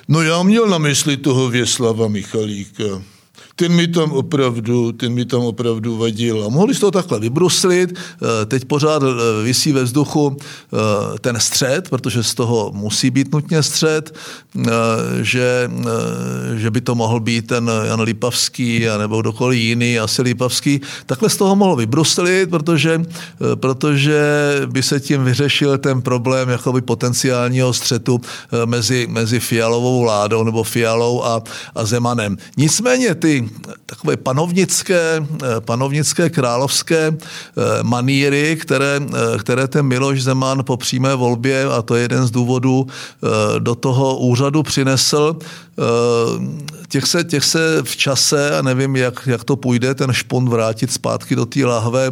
no 0.07 0.21
já 0.21 0.43
měl 0.43 0.67
na 0.67 0.77
mysli 0.77 1.17
toho 1.17 1.49
Věslava 1.49 2.07
Michalíka 2.07 2.83
ten 3.59 3.75
mi 3.75 3.87
tam 3.87 4.11
opravdu, 4.11 4.91
ten 4.91 5.11
mi 5.13 5.25
tam 5.25 5.41
opravdu 5.41 5.97
vadil. 5.97 6.43
A 6.45 6.49
mohli 6.49 6.75
z 6.75 6.79
toho 6.79 6.91
takhle 6.91 7.19
vybruslit, 7.19 7.91
eh, 7.91 8.45
teď 8.45 8.65
pořád 8.65 9.03
eh, 9.03 9.43
vysí 9.43 9.71
ve 9.71 9.83
vzduchu 9.83 10.37
eh, 10.39 11.19
ten 11.19 11.35
střed, 11.39 11.89
protože 11.89 12.23
z 12.23 12.33
toho 12.33 12.71
musí 12.75 13.11
být 13.11 13.31
nutně 13.31 13.63
střed, 13.63 14.15
že, 15.21 15.69
že 16.55 16.71
by 16.71 16.81
to 16.81 16.95
mohl 16.95 17.19
být 17.19 17.47
ten 17.47 17.71
Jan 17.83 18.01
Lipavský 18.01 18.85
nebo 18.97 19.21
kdokoliv 19.21 19.59
jiný, 19.59 19.99
asi 19.99 20.21
Lipavský. 20.21 20.81
Takhle 21.05 21.29
z 21.29 21.37
toho 21.37 21.55
mohl 21.55 21.75
vybruslit, 21.75 22.49
protože, 22.49 23.01
protože 23.55 24.21
by 24.65 24.83
se 24.83 24.99
tím 24.99 25.23
vyřešil 25.23 25.77
ten 25.77 26.01
problém 26.01 26.49
jakoby 26.49 26.81
potenciálního 26.81 27.73
střetu 27.73 28.21
mezi, 28.65 29.07
mezi 29.09 29.39
Fialovou 29.39 30.01
vládou 30.01 30.43
nebo 30.43 30.63
Fialou 30.63 31.23
a, 31.23 31.43
a 31.75 31.85
Zemanem. 31.85 32.37
Nicméně 32.57 33.15
ty 33.15 33.48
takové 33.85 34.17
panovnické, 34.17 35.25
eh, 35.43 35.61
panovnické 35.61 36.29
královské 36.29 37.11
eh, 37.11 37.83
maníry, 37.83 38.57
které, 38.61 38.99
eh, 39.01 39.37
které 39.37 39.67
ten 39.67 39.85
Miloš 39.85 40.23
Zeman 40.23 40.63
po 40.63 40.77
přímé 40.77 41.15
volbě, 41.15 41.65
a 41.65 41.81
to 41.81 41.95
je 41.95 42.01
jeden 42.01 42.27
z 42.27 42.31
důvodů, 42.31 42.87
do 43.59 43.75
toho 43.75 44.17
úřadu 44.17 44.63
přinesl, 44.63 45.35
těch 46.89 47.05
se, 47.05 47.23
těch 47.23 47.45
se 47.45 47.81
v 47.83 47.97
čase, 47.97 48.57
a 48.57 48.61
nevím, 48.61 48.95
jak, 48.95 49.27
jak 49.27 49.43
to 49.43 49.55
půjde, 49.55 49.95
ten 49.95 50.13
špon 50.13 50.49
vrátit 50.49 50.91
zpátky 50.91 51.35
do 51.35 51.45
té 51.45 51.65
lahve, 51.65 52.11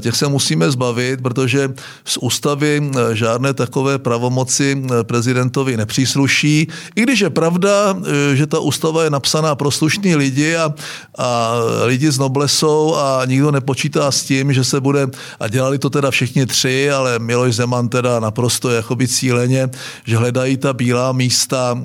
těch 0.00 0.16
se 0.16 0.28
musíme 0.28 0.70
zbavit, 0.70 1.22
protože 1.22 1.68
z 2.04 2.16
ústavy 2.16 2.90
žádné 3.12 3.54
takové 3.54 3.98
pravomoci 3.98 4.82
prezidentovi 5.02 5.76
nepřísluší. 5.76 6.68
I 6.96 7.02
když 7.02 7.20
je 7.20 7.30
pravda, 7.30 7.96
že 8.34 8.46
ta 8.46 8.58
ústava 8.58 9.04
je 9.04 9.10
napsaná 9.10 9.54
pro 9.54 9.70
slušný 9.70 10.16
lidi 10.16 10.56
a, 10.56 10.74
a 11.18 11.52
lidi 11.84 12.10
z 12.10 12.18
Noblesou 12.18 12.94
a 12.96 13.22
nikdo 13.26 13.50
nepočítá 13.50 14.10
s 14.10 14.22
tím, 14.22 14.52
že 14.52 14.64
se 14.64 14.80
bude, 14.80 15.08
a 15.40 15.48
dělali 15.48 15.78
to 15.78 15.90
teda 15.90 16.10
všichni 16.10 16.46
tři, 16.46 16.90
ale 16.90 17.18
Miloš 17.18 17.54
Zeman 17.54 17.88
teda 17.88 18.20
naprosto 18.20 18.70
jakoby 18.70 19.08
cíleně, 19.08 19.68
že 20.04 20.16
hledají 20.16 20.56
ta 20.56 20.72
bílá 20.72 21.12
místa, 21.12 21.78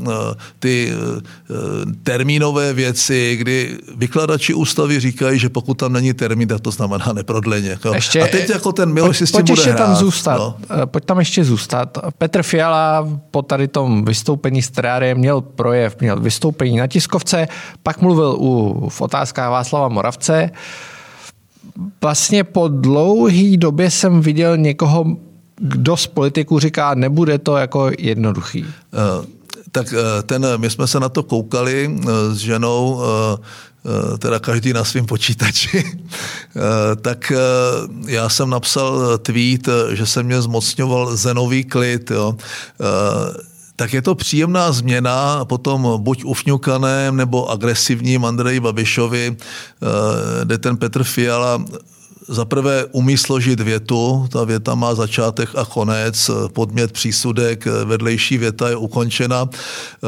ty 0.60 0.94
termínové 2.26 2.74
věci, 2.74 3.36
kdy 3.36 3.78
vykladači 3.96 4.54
ústavy 4.54 5.00
říkají, 5.00 5.40
že 5.40 5.50
pokud 5.50 5.74
tam 5.74 5.94
není 5.94 6.14
termín, 6.14 6.48
tak 6.48 6.62
to 6.62 6.72
znamená 6.72 7.14
neprodleně. 7.14 7.70
Jako. 7.70 7.94
Ještě, 7.94 8.22
a 8.22 8.28
teď 8.28 8.50
jako 8.50 8.72
ten 8.72 8.94
Miloš 8.94 9.18
si 9.18 9.28
s 9.28 9.32
tím 9.32 9.42
bude 9.42 9.54
ještě 9.54 9.72
hrát, 9.72 9.86
tam 9.86 9.96
zůstat. 9.96 10.38
No. 10.38 10.56
Eh, 10.84 10.86
pojď 10.86 11.06
tam 11.06 11.20
ještě 11.20 11.44
zůstat. 11.44 11.98
Petr 12.18 12.44
Fiala 12.44 13.08
po 13.32 13.42
tady 13.42 13.68
tom 13.68 14.06
vystoupení 14.06 14.62
s 14.62 14.70
Teráriem 14.70 15.18
měl 15.18 15.42
projev, 15.42 15.98
měl 16.00 16.20
vystoupení 16.20 16.78
na 16.78 16.88
tiskovce, 16.88 17.48
pak 17.84 18.02
mluvil 18.02 18.36
u, 18.40 18.90
v 18.90 19.02
otázkách 19.02 19.50
Václava 19.50 19.88
Moravce. 19.88 20.52
Vlastně 22.02 22.44
po 22.44 22.68
dlouhé 22.68 23.58
době 23.58 23.92
jsem 23.92 24.22
viděl 24.22 24.58
někoho, 24.58 25.06
kdo 25.62 25.98
z 25.98 26.08
politiků 26.08 26.60
říká, 26.60 26.94
nebude 26.94 27.38
to 27.38 27.58
jako 27.58 27.92
jednoduchý. 28.00 28.66
Tak 29.76 29.92
uh, 29.92 30.00
ten, 30.24 30.48
my 30.58 30.70
jsme 30.70 30.88
se 30.88 31.00
na 31.00 31.10
to 31.10 31.24
koukali 31.24 31.88
uh, 31.88 32.10
s 32.32 32.38
ženou, 32.38 32.94
uh, 32.96 34.18
teda 34.18 34.40
každý 34.40 34.74
na 34.74 34.84
svém 34.84 35.06
počítači, 35.06 35.84
tak 37.02 37.32
já 38.08 38.30
jsem 38.30 38.50
napsal 38.50 39.18
tweet, 39.18 39.70
že 39.94 40.06
se 40.06 40.24
mě 40.24 40.42
zmocňoval 40.42 41.16
zenový 41.16 41.64
klid. 41.64 42.12
Jo 42.12 42.36
tak 43.76 43.94
je 43.94 44.02
to 44.02 44.16
příjemná 44.16 44.72
změna 44.72 45.46
potom 45.46 45.94
buď 45.98 46.24
ufňukaném 46.24 47.16
nebo 47.16 47.50
agresivním 47.50 48.26
Andreji 48.26 48.60
Babišovi, 48.60 49.38
kde 50.44 50.58
ten 50.58 50.78
Petr 50.78 51.04
Fiala 51.04 51.66
za 52.28 52.46
prvé 52.46 52.86
umí 52.92 53.18
složit 53.18 53.60
větu, 53.60 54.28
ta 54.32 54.44
věta 54.44 54.76
má 54.76 54.96
začátek 54.96 55.50
a 55.56 55.66
konec, 55.66 56.32
podmět, 56.54 56.92
přísudek, 56.92 57.66
vedlejší 57.86 58.38
věta 58.38 58.70
je 58.70 58.76
ukončena. 58.76 59.50
Eh, 59.50 60.08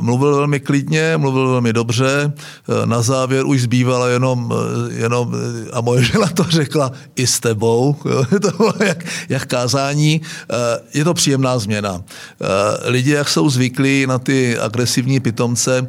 mluvil 0.00 0.36
velmi 0.36 0.60
klidně, 0.60 1.16
mluvil 1.16 1.48
velmi 1.48 1.72
dobře, 1.72 2.32
eh, 2.32 2.86
na 2.86 3.02
závěr 3.02 3.46
už 3.46 3.62
zbývala 3.62 4.08
jenom, 4.08 4.52
eh, 4.52 4.94
jenom 4.94 5.34
a 5.72 5.80
moje 5.80 6.04
žena 6.04 6.26
to 6.26 6.44
řekla, 6.44 6.92
i 7.16 7.26
s 7.26 7.40
tebou, 7.40 7.96
to 8.42 8.50
bylo 8.56 8.72
jak, 8.84 9.04
jak 9.28 9.46
kázání. 9.46 10.20
Je 10.94 11.04
to 11.04 11.14
příjemná 11.14 11.58
změna. 11.58 12.02
Lidi, 12.84 13.10
jak 13.10 13.28
jsou 13.28 13.50
zvyklí 13.50 14.06
na 14.06 14.18
ty 14.18 14.58
agresivní 14.58 15.20
pitomce, 15.20 15.88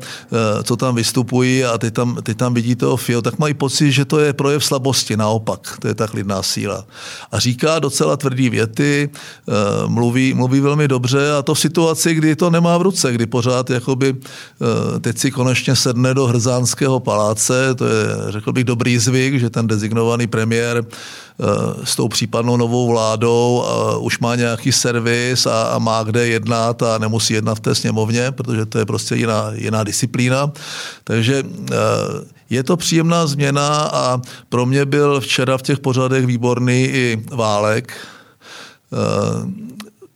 co 0.63 0.75
tam 0.75 0.95
vystupují 0.95 1.65
a 1.65 1.77
ty 1.77 1.91
tam, 1.91 2.17
ty 2.23 2.35
tam 2.35 2.53
vidí 2.53 2.75
toho 2.75 2.97
FIO, 2.97 3.21
tak 3.21 3.39
mají 3.39 3.53
pocit, 3.53 3.91
že 3.91 4.05
to 4.05 4.19
je 4.19 4.33
projev 4.33 4.65
slabosti, 4.65 5.17
naopak 5.17 5.68
to 5.77 5.87
je 5.87 5.95
ta 5.95 6.07
klidná 6.07 6.43
síla. 6.43 6.85
A 7.31 7.39
říká 7.39 7.79
docela 7.79 8.17
tvrdý 8.17 8.49
věty, 8.49 9.09
eh, 9.09 9.51
mluví, 9.87 10.33
mluví 10.33 10.59
velmi 10.59 10.87
dobře 10.87 11.31
a 11.31 11.41
to 11.41 11.53
v 11.53 11.59
situaci, 11.59 12.13
kdy 12.13 12.35
to 12.35 12.49
nemá 12.49 12.77
v 12.77 12.81
ruce, 12.81 13.13
kdy 13.13 13.25
pořád 13.25 13.69
jakoby 13.69 14.15
eh, 14.15 14.99
teď 14.99 15.17
si 15.17 15.31
konečně 15.31 15.75
sedne 15.75 16.13
do 16.13 16.27
hrzánského 16.27 16.99
paláce, 16.99 17.75
to 17.75 17.85
je, 17.85 18.05
řekl 18.29 18.53
bych, 18.53 18.63
dobrý 18.63 18.97
zvyk, 18.97 19.39
že 19.39 19.49
ten 19.49 19.67
dezignovaný 19.67 20.27
premiér 20.27 20.83
eh, 20.85 21.45
s 21.83 21.95
tou 21.95 22.07
případnou 22.07 22.57
novou 22.57 22.87
vládou 22.87 23.63
už 23.99 24.19
má 24.19 24.35
nějaký 24.35 24.71
servis 24.71 25.45
a, 25.45 25.63
a 25.63 25.79
má 25.79 26.03
kde 26.03 26.27
jednat 26.27 26.83
a 26.83 26.97
nemusí 26.97 27.33
jednat 27.33 27.55
v 27.55 27.59
té 27.59 27.75
sněmovně, 27.75 28.31
protože 28.31 28.65
to 28.65 28.77
je 28.77 28.85
prostě 28.85 29.15
jiná, 29.15 29.51
jiná 29.53 29.83
disciplína. 29.83 30.51
Takže 31.03 31.43
je 32.49 32.63
to 32.63 32.77
příjemná 32.77 33.27
změna 33.27 33.67
a 33.93 34.21
pro 34.49 34.65
mě 34.65 34.85
byl 34.85 35.21
včera 35.21 35.57
v 35.57 35.61
těch 35.61 35.79
pořadech 35.79 36.25
výborný 36.25 36.83
i 36.83 37.23
Válek. 37.31 37.93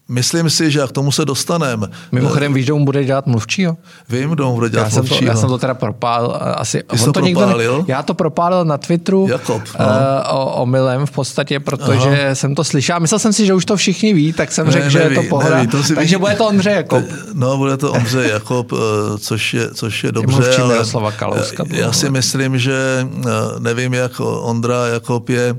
Eh, 0.09 0.13
Myslím 0.13 0.49
si, 0.49 0.71
že 0.71 0.81
k 0.87 0.91
tomu 0.91 1.11
se 1.11 1.25
dostaneme. 1.25 1.87
Mimochodem, 2.11 2.53
víš, 2.53 2.65
kdo 2.65 2.77
mu 2.77 2.85
bude 2.85 3.03
dělat 3.05 3.27
mluvčího? 3.27 3.77
Vím, 4.09 4.29
kdo 4.29 4.47
mu 4.47 4.55
bude 4.55 4.69
dělat 4.69 4.83
já 4.83 4.89
jsem 4.89 5.07
to, 5.07 5.15
já 5.21 5.35
jsem 5.35 5.49
to 5.49 5.57
teda 5.57 5.73
propálil. 5.73 6.37
Asi, 6.55 6.83
Ty 6.83 6.99
on 6.99 7.13
to 7.13 7.21
propálil? 7.21 7.77
Ne, 7.77 7.85
já 7.87 8.03
to 8.03 8.13
propálil 8.13 8.65
na 8.65 8.77
Twitteru 8.77 9.27
Jakob, 9.29 9.61
no. 9.79 9.85
uh, 9.85 9.91
o, 10.37 10.61
omylem 10.61 11.05
v 11.05 11.11
podstatě, 11.11 11.59
protože 11.59 12.23
Aha. 12.25 12.35
jsem 12.35 12.55
to 12.55 12.63
slyšel. 12.63 12.99
Myslel 12.99 13.19
jsem 13.19 13.33
si, 13.33 13.45
že 13.45 13.53
už 13.53 13.65
to 13.65 13.75
všichni 13.77 14.13
ví, 14.13 14.33
tak 14.33 14.51
jsem 14.51 14.71
řekl, 14.71 14.89
že 14.89 14.99
je 14.99 15.09
to 15.09 15.23
pohoda. 15.23 15.55
Neví, 15.55 15.67
to 15.67 15.77
Takže 15.95 16.15
ví. 16.15 16.19
bude 16.19 16.35
to 16.35 16.47
Ondřej 16.47 16.75
Jakob. 16.75 17.03
No, 17.33 17.57
bude 17.57 17.77
to 17.77 17.91
Ondřej 17.91 18.29
Jakob, 18.29 18.71
eh, 18.73 18.77
což 19.17 19.53
je, 19.53 19.73
což 19.73 20.03
je 20.03 20.11
dobře. 20.11 20.43
Je 20.49 20.57
ale 20.57 21.11
Kalouska, 21.11 21.63
já 21.69 21.91
si 21.91 22.09
myslím, 22.09 22.57
že 22.57 23.07
eh, 23.25 23.29
nevím, 23.59 23.93
jak 23.93 24.19
Ondra 24.19 24.87
Jakob 24.87 25.29
je 25.29 25.55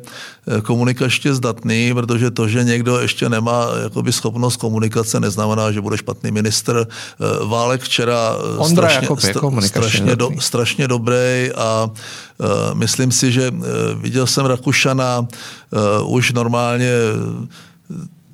komunikačně 0.62 1.34
zdatný, 1.34 1.94
protože 1.94 2.30
to, 2.30 2.48
že 2.48 2.64
někdo 2.64 3.00
ještě 3.00 3.28
nemá 3.28 3.66
jakoby 3.82 4.12
schopnost 4.12 4.56
komunikace, 4.56 5.20
neznamená, 5.20 5.72
že 5.72 5.80
bude 5.80 5.98
špatný 5.98 6.30
ministr. 6.30 6.86
Eh, 6.86 7.44
Válek 7.44 7.82
včera 7.82 8.36
eh, 8.38 8.58
Ondra 8.58 8.88
strašně, 8.88 9.04
jako 9.04 9.16
strašně, 9.60 10.16
do, 10.16 10.30
strašně 10.38 10.88
dobrý 10.88 11.50
a 11.56 11.90
uh, 12.38 12.74
myslím 12.74 13.12
si, 13.12 13.32
že 13.32 13.50
uh, 13.50 13.66
viděl 13.96 14.26
jsem 14.26 14.46
Rakušana 14.46 15.18
uh, 15.20 16.14
už 16.14 16.32
normálně 16.32 16.90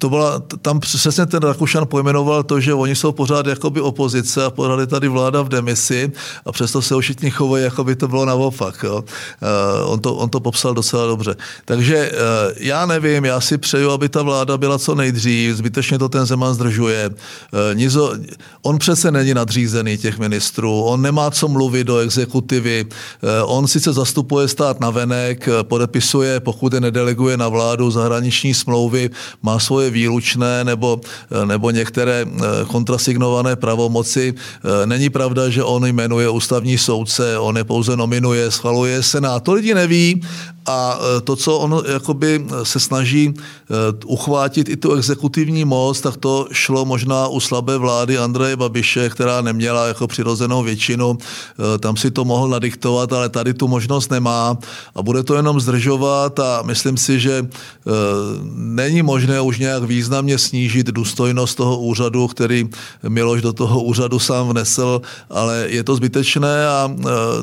to 0.01 0.09
byla, 0.09 0.43
tam 0.63 0.81
přesně 0.81 1.27
ten 1.27 1.43
Rakušan 1.43 1.87
pojmenoval 1.87 2.43
to, 2.43 2.61
že 2.61 2.75
oni 2.75 2.97
jsou 2.97 3.13
pořád 3.13 3.47
jakoby 3.47 3.81
opozice 3.81 4.45
a 4.45 4.51
pořád 4.51 4.81
je 4.81 4.87
tady 4.87 5.09
vláda 5.09 5.43
v 5.43 5.49
demisi 5.49 6.13
a 6.47 6.53
přesto 6.53 6.83
se 6.83 6.95
všichni 7.01 7.31
chovají, 7.31 7.65
jako 7.65 7.85
by 7.85 7.97
to 7.97 8.09
bylo 8.09 8.25
naopak. 8.25 8.83
Jo. 8.83 9.05
Uh, 9.05 9.93
on, 9.93 10.01
to, 10.01 10.15
on 10.15 10.29
to 10.29 10.41
popsal 10.41 10.75
docela 10.75 11.07
dobře. 11.07 11.37
Takže 11.65 12.13
uh, 12.13 12.19
já 12.57 12.87
nevím, 12.87 13.25
já 13.25 13.41
si 13.41 13.59
přeju, 13.59 13.91
aby 13.91 14.09
ta 14.09 14.23
vláda 14.23 14.59
byla 14.59 14.79
co 14.79 14.95
nejdřív, 14.95 15.57
zbytečně 15.57 15.99
to 15.99 16.09
ten 16.09 16.27
Zeman 16.27 16.55
zdržuje. 16.55 17.09
Uh, 17.09 17.75
Nizo, 17.75 18.13
on 18.63 18.79
přece 18.79 19.11
není 19.11 19.35
nadřízený 19.35 19.99
těch 19.99 20.19
ministrů, 20.19 20.83
on 20.83 21.03
nemá 21.03 21.31
co 21.31 21.49
mluvit 21.49 21.85
do 21.85 21.99
exekutivy, 21.99 22.85
uh, 22.85 23.57
on 23.57 23.67
sice 23.67 23.93
zastupuje 23.93 24.49
stát 24.49 24.81
na 24.81 24.91
venek, 24.91 25.49
podepisuje, 25.63 26.41
pokud 26.41 26.73
je 26.73 26.81
nedeleguje 26.81 27.37
na 27.37 27.49
vládu 27.49 27.91
zahraniční 27.91 28.55
smlouvy, 28.55 29.11
má 29.43 29.59
svoje 29.59 29.90
výlučné 29.91 30.65
nebo, 30.65 31.01
nebo 31.45 31.71
některé 31.71 32.27
kontrasignované 32.67 33.57
pravomoci. 33.57 34.35
Není 34.85 35.11
pravda, 35.11 35.49
že 35.49 35.65
on 35.65 35.87
jmenuje 35.87 36.29
ústavní 36.29 36.79
soudce, 36.79 37.39
on 37.39 37.57
je 37.57 37.65
pouze 37.65 37.97
nominuje, 37.97 38.51
schvaluje 38.51 39.03
senát. 39.03 39.43
To 39.43 39.53
lidi 39.53 39.75
neví 39.75 40.23
a 40.67 40.99
to, 41.25 41.37
co 41.37 41.59
on 41.59 41.83
jakoby 41.93 42.47
se 42.63 42.81
snaží 42.81 43.35
uchvátit 44.07 44.69
i 44.69 44.77
tu 44.77 44.95
exekutivní 44.95 45.65
moc, 45.65 46.01
tak 46.01 46.17
to 46.17 46.47
šlo 46.53 46.85
možná 46.85 47.29
u 47.29 47.41
slabé 47.41 47.79
vlády 47.79 48.19
Andreje 48.19 48.57
Babiše, 48.57 49.11
která 49.11 49.41
neměla 49.41 49.87
jako 49.87 50.07
přirozenou 50.07 50.63
většinu. 50.63 51.19
Tam 51.81 51.97
si 51.97 52.11
to 52.11 52.25
mohl 52.25 52.49
nadiktovat, 52.49 53.13
ale 53.13 53.29
tady 53.29 53.55
tu 53.55 53.69
možnost 53.69 54.11
nemá 54.11 54.59
a 54.95 55.03
bude 55.03 55.23
to 55.23 55.35
jenom 55.35 55.61
zdržovat 55.61 56.41
a 56.41 56.63
myslím 56.63 56.97
si, 56.97 57.21
že 57.21 57.47
není 58.55 59.03
možné 59.03 59.41
už 59.41 59.59
nějak 59.59 59.80
významně 59.83 60.39
snížit 60.39 60.87
důstojnost 60.87 61.57
toho 61.57 61.79
úřadu, 61.79 62.29
který 62.29 62.69
Miloš 63.09 63.43
do 63.43 63.53
toho 63.53 63.83
úřadu 63.83 64.19
sám 64.19 64.49
vnesl, 64.49 65.03
ale 65.31 65.65
je 65.69 65.85
to 65.85 65.97
zbytečné 65.97 66.69
a 66.69 66.91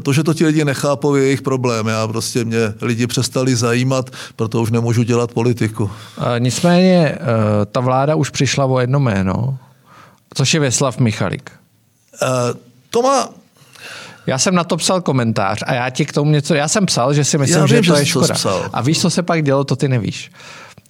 to, 0.04 0.14
že 0.14 0.24
to 0.24 0.34
ti 0.34 0.46
lidi 0.46 0.66
nechápou, 0.66 1.16
je 1.16 1.24
jejich 1.24 1.42
problém. 1.42 1.88
Já 1.88 2.08
prostě 2.08 2.46
mě 2.46 2.74
lidi 2.82 3.08
přestali 3.08 3.56
zajímat, 3.56 4.10
proto 4.36 4.62
už 4.62 4.72
nemůžu 4.72 5.04
dělat 5.04 5.32
politiku. 5.32 5.92
Nicméně 6.40 6.98
eh, 7.12 7.18
ta 7.72 7.80
vláda 7.80 8.16
už 8.16 8.30
přišla 8.30 8.66
o 8.66 8.80
jedno 8.80 9.00
jméno, 9.00 9.58
což 10.34 10.54
je 10.54 10.60
Veslav 10.60 10.98
Michalik. 10.98 11.52
Uh, 12.22 12.60
to 12.90 13.02
má 13.02 13.30
já 14.28 14.38
jsem 14.38 14.56
na 14.56 14.64
to 14.64 14.78
psal 14.78 15.02
komentář 15.02 15.64
a 15.66 15.74
já 15.74 15.90
ti 15.90 16.06
k 16.06 16.14
tomu 16.14 16.32
něco, 16.32 16.54
já 16.54 16.68
jsem 16.68 16.86
psal, 16.86 17.14
že 17.14 17.24
si 17.24 17.38
myslím, 17.38 17.60
já 17.60 17.66
vím, 17.66 17.84
že 17.84 17.92
to 17.92 17.98
je 17.98 18.06
škoda. 18.06 18.36
A 18.74 18.82
víš, 18.82 19.02
co 19.02 19.10
se 19.10 19.24
pak 19.24 19.44
dělo, 19.44 19.64
to 19.64 19.76
ty 19.76 19.88
nevíš. 19.88 20.32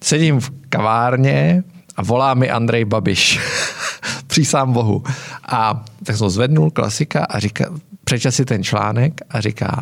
Sedím 0.03 0.39
v 0.39 0.51
kavárně 0.69 1.63
a 1.95 2.03
volá 2.03 2.33
mi 2.33 2.49
Andrej 2.49 2.85
Babiš. 2.85 3.39
Přísám 4.27 4.73
Bohu. 4.73 5.03
A 5.47 5.85
tak 6.03 6.17
jsem 6.17 6.29
zvednul, 6.29 6.71
klasika, 6.71 7.25
a 7.25 7.39
říká, 7.39 7.65
přečet 8.03 8.31
si 8.31 8.45
ten 8.45 8.63
článek 8.63 9.13
a 9.29 9.41
říká, 9.41 9.81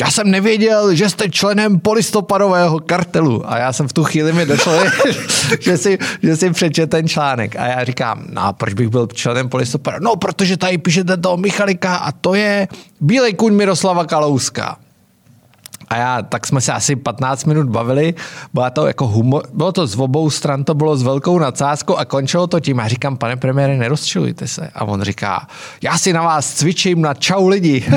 já 0.00 0.10
jsem 0.10 0.30
nevěděl, 0.30 0.94
že 0.94 1.08
jste 1.08 1.30
členem 1.30 1.80
polistopadového 1.80 2.80
kartelu. 2.80 3.52
A 3.52 3.58
já 3.58 3.72
jsem 3.72 3.88
v 3.88 3.92
tu 3.92 4.04
chvíli 4.04 4.32
mi 4.32 4.46
došlo, 4.46 4.72
že, 5.60 5.78
si, 5.78 5.98
že 6.22 6.36
si 6.36 6.50
přečet 6.50 6.90
ten 6.90 7.08
článek. 7.08 7.56
A 7.56 7.66
já 7.66 7.84
říkám, 7.84 8.24
no 8.30 8.52
proč 8.52 8.74
bych 8.74 8.88
byl 8.88 9.06
členem 9.06 9.48
polistopadu? 9.48 9.96
No, 10.00 10.16
protože 10.16 10.56
tady 10.56 10.78
píšete 10.78 11.16
toho 11.16 11.36
Michalika 11.36 11.96
a 11.96 12.12
to 12.12 12.34
je 12.34 12.68
Bílej 13.00 13.34
kuň 13.34 13.54
Miroslava 13.54 14.04
Kalouska. 14.04 14.76
A 15.88 15.96
já, 15.96 16.22
tak 16.22 16.46
jsme 16.46 16.60
se 16.60 16.72
asi 16.72 16.96
15 16.96 17.44
minut 17.44 17.68
bavili, 17.68 18.14
bylo 18.54 18.70
to 18.70 18.86
jako 18.86 19.06
humor, 19.06 19.42
bylo 19.52 19.72
to 19.72 19.86
z 19.86 19.96
obou 19.98 20.30
stran, 20.30 20.64
to 20.64 20.74
bylo 20.74 20.96
s 20.96 21.02
velkou 21.02 21.38
nadsázkou 21.38 21.96
a 21.96 22.04
končilo 22.04 22.46
to 22.46 22.60
tím. 22.60 22.78
Já 22.78 22.88
říkám, 22.88 23.16
pane 23.16 23.36
premiére, 23.36 23.76
nerozčilujte 23.76 24.48
se. 24.48 24.70
A 24.74 24.84
on 24.84 25.02
říká, 25.02 25.48
já 25.82 25.98
si 25.98 26.12
na 26.12 26.22
vás 26.22 26.54
cvičím 26.54 27.02
na 27.02 27.14
čau 27.14 27.48
lidi. 27.48 27.84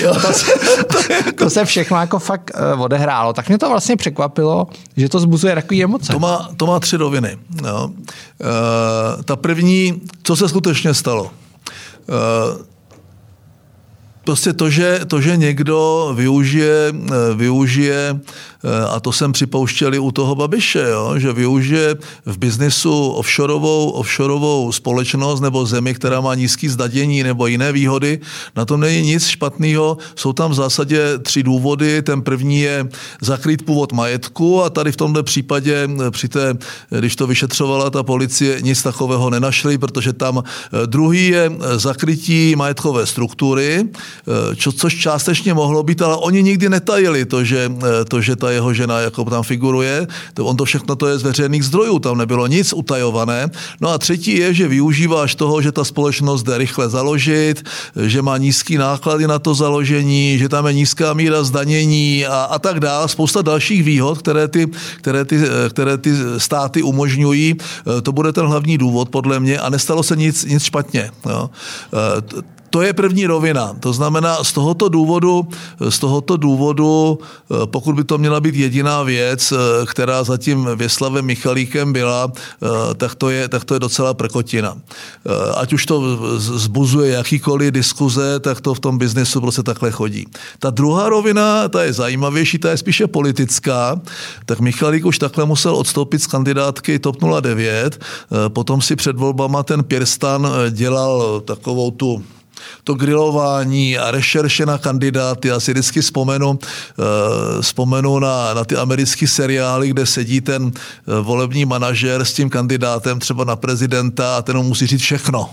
To, 0.00 0.32
se, 0.32 0.52
to 1.38 1.50
se 1.50 1.64
všechno 1.64 2.00
jako 2.00 2.18
fakt 2.18 2.50
uh, 2.74 2.82
odehrálo. 2.82 3.32
Tak 3.32 3.48
mě 3.48 3.58
to 3.58 3.68
vlastně 3.68 3.96
překvapilo, 3.96 4.68
že 4.96 5.08
to 5.08 5.20
zbuzuje 5.20 5.54
takové 5.54 5.82
emoce. 5.82 6.12
To 6.12 6.18
má, 6.18 6.48
to 6.56 6.66
má 6.66 6.80
tři 6.80 6.96
roviny. 6.96 7.36
No. 7.62 7.84
Uh, 7.84 9.22
ta 9.22 9.36
první, 9.36 10.00
co 10.22 10.36
se 10.36 10.48
skutečně 10.48 10.94
stalo. 10.94 11.22
Uh, 11.24 11.30
prostě 14.30 14.52
to, 14.52 14.70
že, 14.70 15.00
to, 15.06 15.20
že 15.20 15.36
někdo 15.36 16.12
využije, 16.14 16.94
využije 17.34 18.20
a 18.90 19.00
to 19.00 19.12
jsem 19.12 19.32
připouštěli 19.32 19.98
u 19.98 20.10
toho 20.10 20.34
Babiše, 20.34 20.86
jo, 20.90 21.14
že 21.18 21.32
využije 21.32 21.96
v 22.26 22.38
biznisu 22.38 23.08
offshoreovou, 23.08 23.90
offshoreovou 23.90 24.72
společnost 24.72 25.40
nebo 25.40 25.66
zemi, 25.66 25.94
která 25.94 26.20
má 26.20 26.34
nízký 26.34 26.68
zdadění 26.68 27.22
nebo 27.22 27.46
jiné 27.46 27.72
výhody. 27.72 28.20
Na 28.56 28.64
tom 28.64 28.80
není 28.80 29.02
nic 29.02 29.26
špatného. 29.26 29.96
Jsou 30.16 30.32
tam 30.32 30.50
v 30.50 30.54
zásadě 30.54 31.18
tři 31.18 31.42
důvody. 31.42 32.02
Ten 32.02 32.22
první 32.22 32.60
je 32.60 32.88
zakrýt 33.22 33.64
původ 33.64 33.92
majetku 33.92 34.62
a 34.62 34.70
tady 34.70 34.92
v 34.92 34.96
tomto 34.96 35.22
případě 35.22 35.88
při 36.10 36.28
té, 36.28 36.54
když 36.90 37.16
to 37.16 37.26
vyšetřovala 37.26 37.90
ta 37.90 38.02
policie, 38.02 38.60
nic 38.60 38.82
takového 38.82 39.30
nenašli, 39.30 39.78
protože 39.78 40.12
tam 40.12 40.42
druhý 40.86 41.28
je 41.28 41.52
zakrytí 41.76 42.56
majetkové 42.56 43.06
struktury, 43.06 43.88
což 44.76 44.96
částečně 44.96 45.54
mohlo 45.54 45.82
být, 45.82 46.02
ale 46.02 46.16
oni 46.16 46.42
nikdy 46.42 46.68
netajili 46.68 47.24
to, 47.24 47.44
že, 47.44 47.72
to, 48.08 48.20
že 48.20 48.36
ta 48.36 48.49
jeho 48.50 48.74
žena 48.74 49.00
jako 49.00 49.24
tam 49.24 49.42
figuruje, 49.42 50.06
to 50.34 50.46
on 50.46 50.56
to 50.56 50.64
všechno 50.64 50.96
to 50.96 51.06
je 51.06 51.18
z 51.18 51.22
veřejných 51.22 51.64
zdrojů, 51.64 51.98
tam 51.98 52.18
nebylo 52.18 52.46
nic 52.46 52.72
utajované. 52.72 53.50
No 53.80 53.88
a 53.88 53.98
třetí 53.98 54.38
je, 54.38 54.54
že 54.54 54.68
využíváš 54.68 55.34
toho, 55.34 55.62
že 55.62 55.72
ta 55.72 55.84
společnost 55.84 56.42
jde 56.42 56.58
rychle 56.58 56.88
založit, 56.88 57.62
že 58.06 58.22
má 58.22 58.36
nízký 58.36 58.76
náklady 58.76 59.26
na 59.26 59.38
to 59.38 59.54
založení, 59.54 60.38
že 60.38 60.48
tam 60.48 60.66
je 60.66 60.72
nízká 60.72 61.14
míra 61.14 61.44
zdanění 61.44 62.26
a, 62.26 62.34
a 62.34 62.58
tak 62.58 62.80
dále. 62.80 63.08
Spousta 63.08 63.42
dalších 63.42 63.84
výhod, 63.84 64.18
které 64.18 64.48
ty, 64.48 64.66
které, 64.96 65.24
ty, 65.24 65.40
které 65.70 65.98
ty 65.98 66.10
státy 66.38 66.82
umožňují. 66.82 67.56
To 68.02 68.12
bude 68.12 68.32
ten 68.32 68.46
hlavní 68.46 68.78
důvod, 68.78 69.08
podle 69.08 69.40
mě, 69.40 69.58
a 69.58 69.70
nestalo 69.70 70.02
se 70.02 70.16
nic, 70.16 70.44
nic 70.44 70.62
špatně. 70.62 71.10
Jo. 71.28 71.50
To 72.70 72.82
je 72.82 72.92
první 72.92 73.26
rovina. 73.26 73.74
To 73.80 73.92
znamená, 73.92 74.44
z 74.44 74.52
tohoto 74.52 74.88
důvodu, 74.88 75.48
z 75.88 75.98
tohoto 75.98 76.36
důvodu, 76.36 77.18
eh, 77.18 77.66
pokud 77.66 77.94
by 77.94 78.04
to 78.04 78.18
měla 78.18 78.40
být 78.40 78.54
jediná 78.54 79.02
věc, 79.02 79.52
eh, 79.52 79.56
která 79.86 80.24
zatím 80.24 80.68
Věslavem 80.76 81.24
Michalíkem 81.24 81.92
byla, 81.92 82.32
eh, 82.32 82.94
tak 82.94 83.14
to 83.14 83.30
je, 83.30 83.48
tak 83.48 83.64
to 83.64 83.74
je 83.74 83.80
docela 83.80 84.14
prkotina. 84.14 84.76
Ať 85.56 85.72
už 85.72 85.86
to 85.86 86.02
zbuzuje 86.38 87.12
jakýkoliv 87.12 87.72
diskuze, 87.72 88.40
tak 88.40 88.60
to 88.60 88.74
v 88.74 88.80
tom 88.80 88.98
biznesu 88.98 89.40
prostě 89.40 89.62
takhle 89.62 89.90
chodí. 89.90 90.26
Ta 90.58 90.70
druhá 90.70 91.08
rovina, 91.08 91.68
ta 91.68 91.82
je 91.82 91.92
zajímavější, 91.92 92.58
ta 92.58 92.70
je 92.70 92.76
spíše 92.76 93.06
politická, 93.06 94.00
tak 94.46 94.60
Michalík 94.60 95.06
už 95.06 95.18
takhle 95.18 95.44
musel 95.46 95.76
odstoupit 95.76 96.22
z 96.22 96.26
kandidátky 96.26 96.98
TOP 96.98 97.16
09, 97.40 98.00
potom 98.48 98.80
si 98.80 98.96
před 98.96 99.16
volbama 99.16 99.62
ten 99.62 99.84
Pirstan 99.84 100.48
dělal 100.70 101.40
takovou 101.40 101.90
tu 101.90 102.22
to 102.84 102.94
grilování 102.94 103.98
a 103.98 104.10
rešerše 104.10 104.66
na 104.66 104.78
kandidáty. 104.78 105.48
Já 105.48 105.60
si 105.60 105.72
vždycky 105.72 106.00
vzpomenu, 106.00 106.50
uh, 106.50 106.56
vzpomenu 107.60 108.18
na, 108.18 108.54
na 108.54 108.64
ty 108.64 108.76
americké 108.76 109.28
seriály, 109.28 109.88
kde 109.88 110.06
sedí 110.06 110.40
ten 110.40 110.62
uh, 110.62 110.70
volební 111.22 111.64
manažer 111.64 112.24
s 112.24 112.32
tím 112.32 112.50
kandidátem 112.50 113.18
třeba 113.18 113.44
na 113.44 113.56
prezidenta 113.56 114.36
a 114.36 114.42
ten 114.42 114.56
mu 114.56 114.62
musí 114.62 114.86
říct 114.86 115.02
všechno 115.02 115.50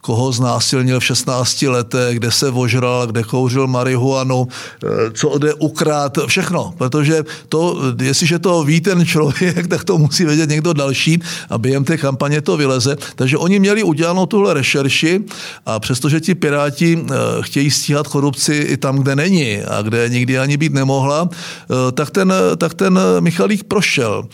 koho 0.00 0.32
znásilnil 0.32 1.00
v 1.00 1.04
16 1.04 1.62
letech, 1.62 2.16
kde 2.16 2.30
se 2.30 2.50
vožral, 2.50 3.06
kde 3.06 3.22
kouřil 3.22 3.66
marihuanu, 3.66 4.48
eh, 4.48 4.88
co 5.12 5.38
jde 5.38 5.54
ukrát, 5.54 6.18
všechno. 6.26 6.74
Protože 6.78 7.24
to, 7.48 7.76
jestliže 8.02 8.38
to 8.38 8.64
ví 8.64 8.80
ten 8.80 9.06
člověk, 9.06 9.66
tak 9.72 9.84
to 9.84 9.98
musí 9.98 10.24
vědět 10.24 10.48
někdo 10.48 10.72
další 10.72 11.20
a 11.50 11.58
během 11.58 11.84
té 11.84 11.96
kampaně 11.96 12.40
to 12.40 12.56
vyleze. 12.56 12.96
Takže 13.14 13.38
oni 13.38 13.58
měli 13.58 13.82
udělanou 13.82 14.26
tuhle 14.26 14.54
rešerši 14.54 15.20
a 15.66 15.80
přestože 15.80 16.20
ti 16.20 16.34
piráti 16.34 16.98
eh, 16.98 17.14
chtějí 17.40 17.70
stíhat 17.70 18.08
korupci 18.08 18.54
i 18.54 18.76
tam, 18.76 18.98
kde 18.98 19.16
není 19.16 19.62
a 19.62 19.82
kde 19.82 20.08
nikdy 20.08 20.38
ani 20.38 20.56
být 20.56 20.72
nemohla, 20.72 21.28
eh, 21.28 21.92
tak 21.92 22.10
ten, 22.10 22.32
tak 22.56 22.74
ten 22.74 23.00
Michalík 23.20 23.64
prošel 23.64 24.24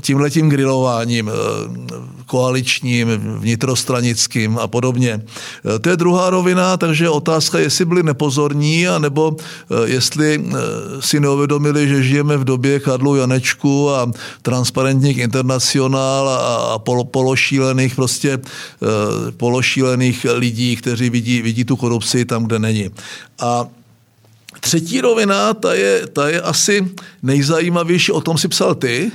tímhletím 0.00 0.48
grilováním 0.48 1.30
koaličním, 2.26 3.08
vnitrostranickým 3.38 4.47
a 4.56 4.66
podobně. 4.66 5.22
E, 5.74 5.78
to 5.78 5.88
je 5.88 5.96
druhá 5.96 6.30
rovina, 6.30 6.76
takže 6.76 7.08
otázka, 7.08 7.58
jestli 7.58 7.84
byli 7.84 8.02
nepozorní, 8.02 8.88
anebo 8.88 9.36
e, 9.36 9.88
jestli 9.88 10.34
e, 10.34 10.42
si 11.02 11.20
neuvědomili, 11.20 11.88
že 11.88 12.02
žijeme 12.02 12.36
v 12.36 12.44
době 12.44 12.80
Karlu 12.80 13.16
Janečku 13.16 13.90
a 13.90 14.10
transparentních 14.42 15.18
internacionál 15.18 16.28
a 16.28 16.78
pološílených 17.04 17.94
prostě 17.94 18.38
pološílených 19.36 20.26
lidí, 20.34 20.76
kteří 20.76 21.10
vidí, 21.10 21.42
vidí 21.42 21.64
tu 21.64 21.76
korupci 21.76 22.24
tam, 22.24 22.44
kde 22.44 22.58
není. 22.58 22.90
A 23.40 23.66
Třetí 24.60 25.00
rovina, 25.00 25.54
ta 25.54 25.74
je, 25.74 26.06
ta 26.06 26.28
je 26.28 26.40
asi 26.40 26.88
nejzajímavější, 27.22 28.12
o 28.12 28.20
tom 28.20 28.38
si 28.38 28.48
psal 28.48 28.74
ty, 28.74 29.12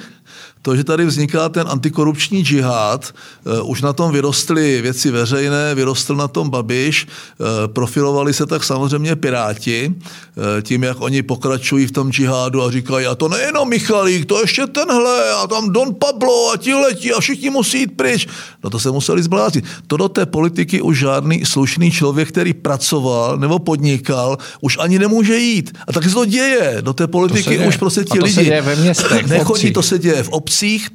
to, 0.63 0.76
že 0.76 0.84
tady 0.84 1.06
vzniká 1.06 1.49
ten 1.49 1.67
antikorupční 1.67 2.41
džihad, 2.41 3.13
eh, 3.13 3.62
už 3.62 3.82
na 3.82 3.93
tom 3.93 4.12
vyrostly 4.12 4.82
věci 4.82 5.12
veřejné, 5.12 5.76
vyrostl 5.76 6.15
na 6.15 6.28
tom 6.28 6.49
Babiš, 6.49 7.08
eh, 7.08 7.67
profilovali 7.67 8.34
se 8.34 8.45
tak 8.45 8.63
samozřejmě 8.63 9.15
Piráti, 9.15 9.91
eh, 9.91 10.62
tím, 10.62 10.84
jak 10.84 11.02
oni 11.02 11.23
pokračují 11.23 11.88
v 11.88 11.91
tom 11.91 12.12
džihádu 12.12 12.63
a 12.63 12.71
říkají, 12.71 13.06
a 13.06 13.15
to 13.15 13.28
nejenom 13.28 13.69
Michalík, 13.69 14.26
to 14.26 14.41
ještě 14.41 14.67
tenhle, 14.67 15.32
a 15.32 15.47
tam 15.47 15.69
Don 15.69 15.95
Pablo 15.95 16.52
a 16.54 16.58
ti 16.58 16.73
letí 16.73 17.13
a 17.13 17.19
všichni 17.19 17.49
musí 17.49 17.80
jít 17.80 17.97
pryč. 17.97 18.28
No 18.63 18.69
to 18.69 18.80
se 18.80 18.91
museli 18.91 19.23
zbláznit. 19.23 19.65
To 19.88 19.97
do 19.97 20.10
té 20.10 20.26
politiky 20.26 20.82
už 20.82 20.99
žádný 20.99 21.45
slušný 21.45 21.91
člověk, 21.91 22.28
který 22.28 22.54
pracoval 22.54 23.38
nebo 23.38 23.60
podnikal, 23.60 24.38
už 24.62 24.78
ani 24.80 24.99
nemůže 24.99 25.38
jít. 25.38 25.78
A 25.88 25.93
tak 25.93 26.04
se 26.04 26.10
to 26.10 26.26
děje. 26.26 26.78
Do 26.82 26.93
té 26.93 27.08
politiky 27.08 27.60
už 27.67 27.78
prostě 27.78 28.04
ti 28.04 28.19
lidi 28.19 28.62
ve 28.62 28.76
městech, 28.76 29.28
nechodí, 29.28 29.73
to 29.73 29.84
se 29.84 29.99
děje 29.99 30.23
v 30.23 30.30
obcích, 30.30 30.89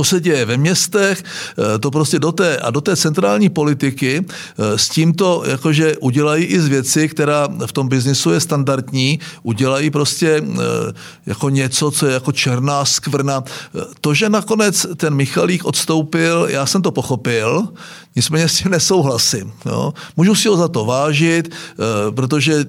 to 0.00 0.04
se 0.04 0.20
děje 0.20 0.44
ve 0.44 0.56
městech, 0.56 1.22
eh, 1.22 1.78
to 1.78 1.90
prostě 1.90 2.18
do 2.18 2.32
té, 2.32 2.56
a 2.56 2.70
do 2.70 2.80
té 2.80 2.96
centrální 2.96 3.48
politiky 3.48 4.24
eh, 4.24 4.78
s 4.78 4.88
tímto 4.88 5.42
jakože 5.46 5.96
udělají 5.96 6.44
i 6.44 6.60
z 6.60 6.68
věci, 6.68 7.08
která 7.08 7.48
v 7.66 7.72
tom 7.72 7.88
biznisu 7.88 8.30
je 8.30 8.40
standardní, 8.40 9.20
udělají 9.42 9.90
prostě 9.90 10.40
eh, 10.40 10.92
jako 11.26 11.48
něco, 11.48 11.90
co 11.90 12.06
je 12.06 12.12
jako 12.12 12.32
černá 12.32 12.84
skvrna. 12.84 13.44
To, 14.00 14.14
že 14.14 14.28
nakonec 14.28 14.86
ten 14.96 15.14
Michalík 15.14 15.64
odstoupil, 15.64 16.46
já 16.50 16.66
jsem 16.66 16.82
to 16.82 16.90
pochopil, 16.90 17.68
nicméně 18.16 18.48
s 18.48 18.54
tím 18.54 18.70
nesouhlasím. 18.70 19.52
Jo. 19.66 19.92
Můžu 20.16 20.34
si 20.34 20.48
ho 20.48 20.56
za 20.56 20.68
to 20.68 20.84
vážit, 20.84 21.54
protože 22.14 22.64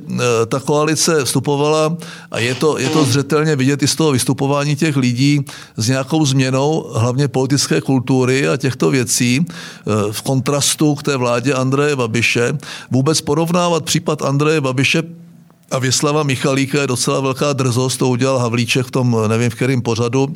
ta 0.47 0.59
koalice 0.59 1.25
vstupovala 1.25 1.97
a 2.31 2.39
je 2.39 2.55
to, 2.55 2.77
je 2.77 2.89
to 2.89 3.05
zřetelně 3.05 3.55
vidět 3.55 3.83
i 3.83 3.87
z 3.87 3.95
toho 3.95 4.11
vystupování 4.11 4.75
těch 4.75 4.97
lidí 4.97 5.41
s 5.77 5.87
nějakou 5.87 6.25
změnou, 6.25 6.91
hlavně 6.95 7.27
politické 7.27 7.81
kultury 7.81 8.47
a 8.47 8.57
těchto 8.57 8.91
věcí 8.91 9.45
eh, 9.45 10.11
v 10.11 10.21
kontrastu 10.21 10.95
k 10.95 11.03
té 11.03 11.17
vládě 11.17 11.53
Andreje 11.53 11.95
Babiše. 11.95 12.57
Vůbec 12.91 13.21
porovnávat 13.21 13.85
případ 13.85 14.21
Andreje 14.21 14.61
Babiše 14.61 15.03
a 15.71 15.79
Věslava 15.79 16.23
Michalíka 16.23 16.81
je 16.81 16.87
docela 16.87 17.19
velká 17.19 17.53
drzost, 17.53 17.99
to 17.99 18.09
udělal 18.09 18.37
Havlíček 18.37 18.85
v 18.85 18.91
tom, 18.91 19.17
nevím 19.27 19.49
v 19.49 19.55
kterém 19.55 19.81
pořadu, 19.81 20.33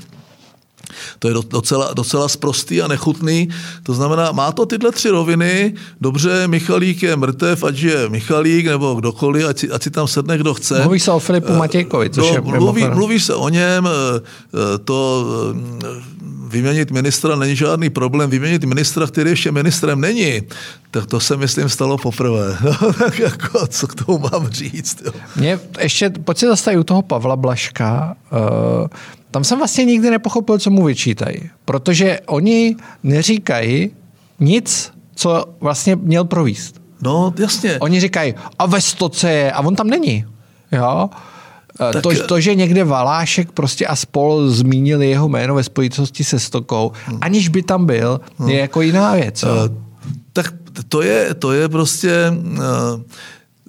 to 1.19 1.27
je 1.27 1.33
docela, 1.49 1.93
docela 1.93 2.27
sprostý 2.27 2.81
a 2.81 2.87
nechutný. 2.87 3.49
To 3.83 3.93
znamená, 3.93 4.31
má 4.31 4.51
to 4.51 4.65
tyhle 4.65 4.91
tři 4.91 5.09
roviny. 5.09 5.73
Dobře, 6.01 6.47
Michalík 6.47 7.03
je 7.03 7.15
mrtev, 7.15 7.63
ať 7.63 7.79
je 7.79 8.09
Michalík 8.09 8.65
nebo 8.67 8.95
kdokoliv, 8.95 9.45
ať 9.47 9.57
si, 9.59 9.71
ať 9.71 9.83
si 9.83 9.91
tam 9.91 10.07
sedne, 10.07 10.37
kdo 10.37 10.53
chce. 10.53 10.83
Mluví 10.83 10.99
se 10.99 11.11
o 11.11 11.19
Filipu 11.19 11.53
eh, 11.53 11.57
Matějkovi, 11.57 12.09
což 12.09 12.27
no, 12.27 12.33
je 12.33 12.41
mluví, 12.41 12.83
mluví 12.83 13.19
se 13.19 13.35
o 13.35 13.49
něm. 13.49 13.87
Eh, 13.87 14.77
to 14.83 15.25
vyměnit 16.47 16.91
ministra 16.91 17.35
není 17.35 17.55
žádný 17.55 17.89
problém. 17.89 18.29
Vyměnit 18.29 18.63
ministra, 18.63 19.07
který 19.07 19.29
ještě 19.29 19.51
ministrem 19.51 20.01
není, 20.01 20.41
tak 20.91 21.05
to 21.05 21.19
se 21.19 21.37
myslím 21.37 21.69
stalo 21.69 21.97
poprvé. 21.97 22.57
No, 22.81 22.93
tak 22.93 23.19
jako, 23.19 23.67
co 23.67 23.87
k 23.87 23.95
tomu 23.95 24.19
mám 24.19 24.47
říct? 24.47 25.03
Jo. 25.05 25.11
Mě 25.35 25.59
ještě, 25.79 26.09
pojď 26.09 26.37
se 26.37 26.47
zastavit 26.47 26.77
u 26.77 26.83
toho 26.83 27.01
Pavla 27.01 27.35
Blaška. 27.35 28.15
Uh, 28.31 28.87
tam 29.35 29.43
jsem 29.43 29.57
vlastně 29.57 29.85
nikdy 29.85 30.09
nepochopil, 30.09 30.59
co 30.59 30.69
mu 30.69 30.83
vyčítají. 30.83 31.49
Protože 31.65 32.19
oni 32.25 32.75
neříkají 33.03 33.91
nic, 34.39 34.91
co 35.15 35.45
vlastně 35.59 35.95
měl 35.95 36.25
províst. 36.25 36.81
No, 37.01 37.33
jasně. 37.39 37.79
Oni 37.79 37.99
říkají, 37.99 38.33
a 38.59 38.65
ve 38.65 38.81
stoce 38.81 39.31
je, 39.31 39.51
a 39.51 39.59
on 39.59 39.75
tam 39.75 39.87
není. 39.87 40.25
Jo? 40.71 41.09
Eh, 41.89 41.93
tak... 41.93 42.01
To, 42.03 42.27
to, 42.27 42.39
že 42.39 42.55
někde 42.55 42.83
Valášek 42.83 43.51
prostě 43.51 43.87
a 43.87 43.95
spol 43.95 44.47
zmínili 44.49 45.09
jeho 45.09 45.29
jméno 45.29 45.55
ve 45.55 45.63
spojitosti 45.63 46.23
se 46.23 46.39
Stokou, 46.39 46.91
hmm. 47.05 47.19
aniž 47.21 47.47
by 47.47 47.63
tam 47.63 47.85
byl, 47.85 48.21
hmm. 48.37 48.49
je 48.49 48.59
jako 48.59 48.81
jiná 48.81 49.15
věc. 49.15 49.43
Uh, 49.43 49.49
tak 50.33 50.53
to 50.89 51.01
je, 51.01 51.33
to 51.33 51.51
je 51.51 51.69
prostě... 51.69 52.11
Uh, 52.31 53.01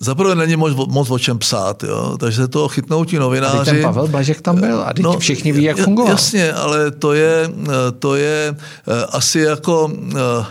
Zaprvé 0.00 0.34
není 0.34 0.56
moc, 0.56 0.88
moc 0.88 1.10
o 1.10 1.18
čem 1.18 1.38
psát, 1.38 1.82
jo? 1.82 2.16
takže 2.20 2.36
se 2.36 2.48
to 2.48 2.68
chytnou 2.68 3.04
ti 3.04 3.18
novináři. 3.18 3.58
A 3.58 3.64
ten 3.64 3.82
Pavel 3.82 4.08
Blažek 4.08 4.40
tam 4.40 4.60
byl 4.60 4.80
a 4.80 4.92
no, 5.00 5.18
všichni 5.18 5.52
ví, 5.52 5.62
jak 5.62 5.76
fungoval. 5.76 6.12
Jasně, 6.12 6.52
ale 6.52 6.90
to 6.90 7.12
je, 7.12 7.50
to 7.98 8.14
je 8.14 8.56
asi 9.12 9.38
jako 9.40 9.90
Eh, 10.16 10.46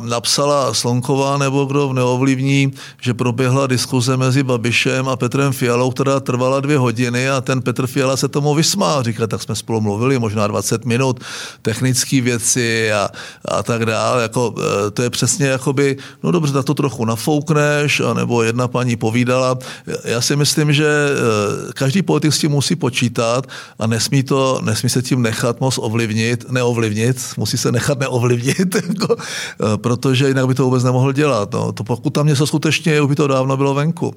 napsala 0.00 0.74
Slonková 0.74 1.38
nebo 1.38 1.64
kdo 1.64 1.88
v 1.88 1.92
neovlivní, 1.92 2.72
že 3.00 3.14
proběhla 3.14 3.66
diskuze 3.66 4.16
mezi 4.16 4.42
Babišem 4.42 5.08
a 5.08 5.16
Petrem 5.16 5.52
Fialou, 5.52 5.90
která 5.90 6.20
trvala 6.20 6.60
dvě 6.60 6.78
hodiny 6.78 7.28
a 7.28 7.40
ten 7.40 7.62
Petr 7.62 7.86
Fiala 7.86 8.16
se 8.16 8.28
tomu 8.28 8.54
vysmál. 8.54 9.02
Říká, 9.02 9.26
tak 9.26 9.42
jsme 9.42 9.54
spolu 9.54 9.80
mluvili 9.80 10.18
možná 10.18 10.46
20 10.46 10.84
minut, 10.84 11.20
technické 11.62 12.20
věci 12.20 12.92
a, 12.92 13.08
a 13.44 13.62
tak 13.62 13.86
dále. 13.86 14.22
Jako, 14.22 14.54
eh, 14.58 14.90
to 14.90 15.02
je 15.02 15.10
přesně 15.10 15.46
jakoby, 15.46 15.96
no 16.22 16.30
dobře, 16.30 16.52
tak 16.52 16.64
to 16.64 16.74
trochu 16.74 17.04
nafoukneš, 17.04 18.02
nebo 18.14 18.42
jedna 18.42 18.68
paní 18.68 18.96
povídala. 18.96 19.58
Já 20.04 20.20
si 20.20 20.36
myslím, 20.36 20.72
že 20.72 20.86
eh, 20.86 21.72
každý 21.72 22.02
politik 22.02 22.32
s 22.32 22.38
tím 22.38 22.50
musí 22.50 22.76
počítat 22.76 23.46
a 23.78 23.86
nesmí, 23.86 24.22
to, 24.22 24.60
nesmí 24.64 24.88
se 24.88 25.02
tím 25.02 25.22
nechat 25.22 25.60
moc 25.60 25.78
ovlivnit, 25.78 26.50
neovlivnit, 26.50 27.22
musí 27.36 27.58
se 27.58 27.72
nechat 27.72 27.98
neovlivnit 27.98 28.76
jako, 29.00 29.16
eh, 29.16 29.76
protože 29.76 30.28
jinak 30.28 30.46
by 30.46 30.54
to 30.54 30.64
vůbec 30.64 30.84
nemohl 30.84 31.12
dělat. 31.12 31.52
No. 31.52 31.72
To 31.72 31.84
pokud 31.84 32.10
tam 32.10 32.26
něco 32.26 32.46
skutečně 32.46 32.92
je, 32.92 33.00
už 33.00 33.08
by 33.08 33.14
to 33.16 33.26
dávno 33.26 33.56
bylo 33.56 33.74
venku. 33.74 34.14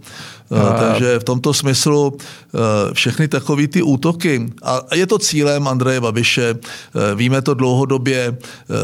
Eh, 0.52 0.60
a... 0.60 0.74
Takže 0.74 1.20
v 1.20 1.24
tomto 1.24 1.54
smyslu 1.54 2.18
eh, 2.18 2.58
všechny 2.94 3.28
takové 3.28 3.68
ty 3.68 3.82
útoky, 3.82 4.50
a 4.64 4.96
je 4.96 5.08
to 5.08 5.20
cílem 5.20 5.68
Andreje 5.68 6.02
Babiše, 6.02 6.56
víme 7.16 7.42
to 7.42 7.54
dlouhodobě, 7.54 8.38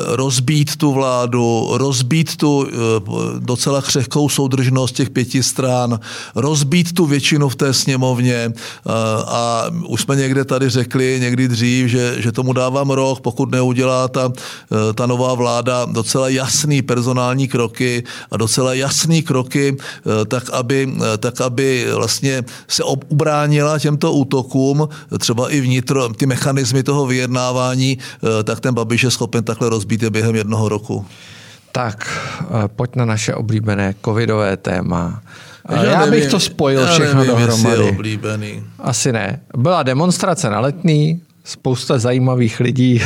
rozbít 0.06 0.76
tu 0.76 0.92
vládu, 0.92 1.70
rozbít 1.72 2.38
tu 2.38 2.68
docela 3.40 3.82
křehkou 3.82 4.30
soudržnost 4.30 4.96
těch 4.96 5.10
pěti 5.10 5.44
stran, 5.44 6.00
rozbít 6.36 6.94
tu 6.94 7.06
většinu 7.06 7.50
v 7.50 7.56
té 7.56 7.74
sněmovně 7.74 8.54
a 9.28 9.66
už 9.88 10.02
jsme 10.02 10.16
někde 10.16 10.46
tady 10.46 10.70
řekli, 10.70 11.18
někdy 11.22 11.48
dřív, 11.48 11.88
že, 11.88 12.16
že 12.22 12.32
tomu 12.32 12.54
dávám 12.54 12.90
rok, 12.90 13.22
pokud 13.22 13.52
neudělá 13.52 14.08
ta, 14.08 14.32
ta 14.96 15.06
nová 15.06 15.34
vláda 15.34 15.79
docela 15.86 16.30
jasný 16.30 16.82
personální 16.82 17.48
kroky 17.48 18.04
a 18.32 18.38
docela 18.38 18.74
jasný 18.74 19.22
kroky, 19.22 19.78
eh, 19.78 20.26
tak 20.26 20.50
aby, 20.50 20.94
eh, 20.98 21.18
tak 21.18 21.42
aby 21.42 21.88
vlastně 21.96 22.44
se 22.68 22.84
ubránila 22.84 23.80
těmto 23.80 24.14
útokům, 24.14 24.90
třeba 25.20 25.50
i 25.50 25.62
vnitro, 25.62 26.10
ty 26.10 26.26
mechanismy 26.26 26.84
toho 26.84 27.06
vyjednávání, 27.06 27.98
eh, 27.98 28.44
tak 28.44 28.60
ten 28.60 28.74
Babiš 28.74 29.04
je 29.04 29.12
schopen 29.12 29.44
takhle 29.44 29.70
rozbít 29.70 30.04
je 30.04 30.10
během 30.10 30.36
jednoho 30.36 30.70
roku. 30.70 31.06
Tak, 31.72 32.20
pojď 32.76 32.96
na 32.96 33.06
naše 33.06 33.36
oblíbené 33.36 33.96
covidové 34.06 34.58
téma. 34.58 35.22
Já, 35.70 35.84
já 35.84 36.00
nevím, 36.00 36.12
bych 36.12 36.32
to 36.32 36.40
spojil 36.40 36.88
všechno 36.88 37.20
nevím, 37.20 37.36
dohromady. 37.36 37.84
Je 37.84 37.92
oblíbený. 37.92 38.64
Asi 38.80 39.12
ne. 39.12 39.42
Byla 39.58 39.84
demonstrace 39.84 40.50
na 40.50 40.60
letní, 40.60 41.22
spousta 41.44 42.00
zajímavých 42.00 42.60
lidí. 42.60 43.02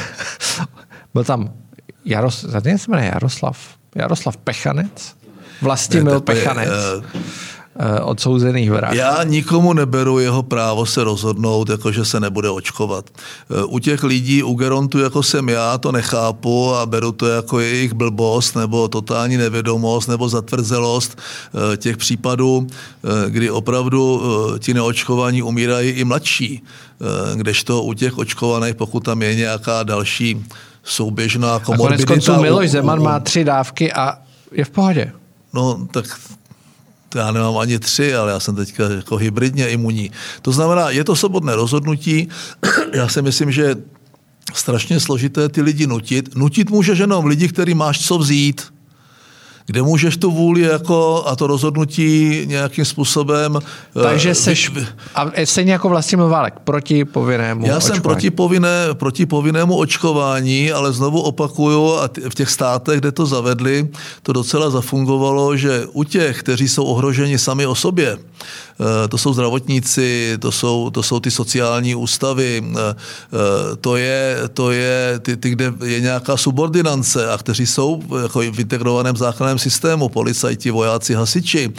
Byl 1.14 1.24
tam 1.24 1.54
Jaros, 2.06 2.44
zatím 2.44 2.78
se 2.78 2.92
jmenuje 2.92 3.12
Jaroslav, 3.14 3.58
Jaroslav 3.96 4.38
Pechanec, 4.38 5.16
Vlastimil 5.62 6.22
Pechanec. 6.22 6.70
Uh, 6.70 8.10
odsouzených 8.10 8.72
vrah. 8.72 8.94
Já 8.94 9.24
nikomu 9.24 9.74
neberu 9.74 10.20
jeho 10.20 10.44
právo 10.44 10.86
se 10.86 11.04
rozhodnout, 11.04 11.70
jako 11.70 11.92
že 11.92 12.06
se 12.06 12.20
nebude 12.20 12.50
očkovat. 12.50 13.10
Eh, 13.10 13.64
u 13.64 13.80
těch 13.80 14.04
lidí, 14.04 14.44
u 14.44 14.54
gerontu, 14.54 15.00
jako 15.00 15.24
jsem 15.24 15.50
já, 15.50 15.78
to 15.78 15.92
nechápu 15.92 16.76
a 16.76 16.86
beru 16.86 17.12
to 17.12 17.28
jako 17.28 17.60
jejich 17.60 17.94
blbost 17.94 18.56
nebo 18.56 18.88
totální 18.88 19.38
nevědomost 19.38 20.08
nebo 20.08 20.30
zatvrzelost 20.30 21.18
těch 21.78 21.98
případů, 21.98 22.68
kdy 23.28 23.52
opravdu 23.52 24.22
ti 24.60 24.74
neočkovaní 24.74 25.44
umírají 25.44 25.90
i 25.90 26.04
mladší, 26.04 26.64
kdežto 27.36 27.84
u 27.84 27.94
těch 27.94 28.18
očkovaných, 28.18 28.76
pokud 28.76 29.00
tam 29.00 29.22
je 29.22 29.36
nějaká 29.36 29.84
další 29.84 30.46
souběžná 30.84 31.60
komorbidita. 31.60 32.04
A 32.04 32.08
konec 32.08 32.26
konců 32.26 32.42
Miloš 32.42 32.70
Zeman 32.70 33.02
má 33.02 33.20
tři 33.20 33.44
dávky 33.44 33.94
a 33.94 34.18
je 34.52 34.66
v 34.66 34.70
pohodě. 34.70 35.12
No, 35.54 35.88
tak 35.92 36.06
já 37.16 37.32
nemám 37.32 37.58
ani 37.58 37.80
tři, 37.80 38.16
ale 38.16 38.32
já 38.32 38.40
jsem 38.40 38.56
teďka 38.56 38.90
jako 38.90 39.18
hybridně 39.18 39.70
imunní. 39.70 40.12
To 40.42 40.52
znamená, 40.52 40.90
je 40.90 41.04
to 41.04 41.16
svobodné 41.16 41.56
rozhodnutí. 41.56 42.28
Já 42.94 43.08
si 43.08 43.22
myslím, 43.22 43.52
že 43.52 43.76
strašně 44.54 45.00
složité 45.00 45.50
ty 45.50 45.62
lidi 45.62 45.88
nutit. 45.88 46.36
Nutit 46.36 46.70
můžeš 46.70 47.00
jenom 47.00 47.26
lidi, 47.26 47.48
který 47.48 47.74
máš 47.74 48.08
co 48.08 48.18
vzít 48.18 48.73
kde 49.66 49.82
můžeš 49.82 50.18
tu 50.18 50.32
vůli 50.32 50.62
jako 50.62 51.24
a 51.28 51.36
to 51.36 51.48
rozhodnutí 51.48 52.42
nějakým 52.46 52.86
způsobem... 52.86 53.60
Takže 53.94 54.30
uh, 54.30 54.36
seš, 54.36 54.70
vy, 54.70 54.86
a 55.16 55.32
stejně 55.44 55.72
jako 55.72 55.90
vlastně 55.90 56.18
Válek, 56.18 56.54
proti 56.64 57.06
povinnému 57.06 57.66
Já 57.66 57.78
očkování. 57.78 57.96
jsem 57.96 58.02
proti, 58.02 58.32
povinné, 58.32 58.88
proti 58.94 59.26
povinnému 59.26 59.76
očkování, 59.76 60.72
ale 60.72 60.94
znovu 60.94 61.22
opakuju, 61.22 61.94
a 61.94 62.10
v 62.30 62.36
těch 62.36 62.50
státech, 62.50 63.00
kde 63.00 63.12
to 63.12 63.26
zavedli, 63.26 63.88
to 64.24 64.34
docela 64.34 64.70
zafungovalo, 64.70 65.58
že 65.58 65.86
u 65.92 66.04
těch, 66.04 66.40
kteří 66.40 66.68
jsou 66.68 66.84
ohroženi 66.84 67.38
sami 67.38 67.66
o 67.66 67.76
sobě, 67.76 68.18
Eh, 68.18 68.33
to 69.10 69.18
jsou 69.18 69.34
zdravotníci, 69.34 70.38
to 70.40 70.52
jsou, 70.52 70.90
to 70.90 71.04
jsou 71.04 71.20
ty 71.20 71.32
sociální 71.32 71.96
ústavy, 71.96 72.64
eh, 72.66 72.80
eh, 72.86 73.76
to 73.76 73.96
je, 73.96 74.38
to 74.54 74.72
je 74.72 75.20
ty, 75.20 75.38
ty, 75.38 75.50
kde 75.50 75.74
je 75.84 76.00
nějaká 76.00 76.38
subordinace 76.38 77.32
a 77.32 77.38
kteří 77.38 77.66
jsou 77.68 78.04
jako 78.22 78.40
v 78.40 78.60
integrovaném 78.60 79.18
záchranném 79.18 79.60
systému, 79.60 80.10
policajti, 80.10 80.72
vojáci, 80.72 81.14
hasiči, 81.14 81.74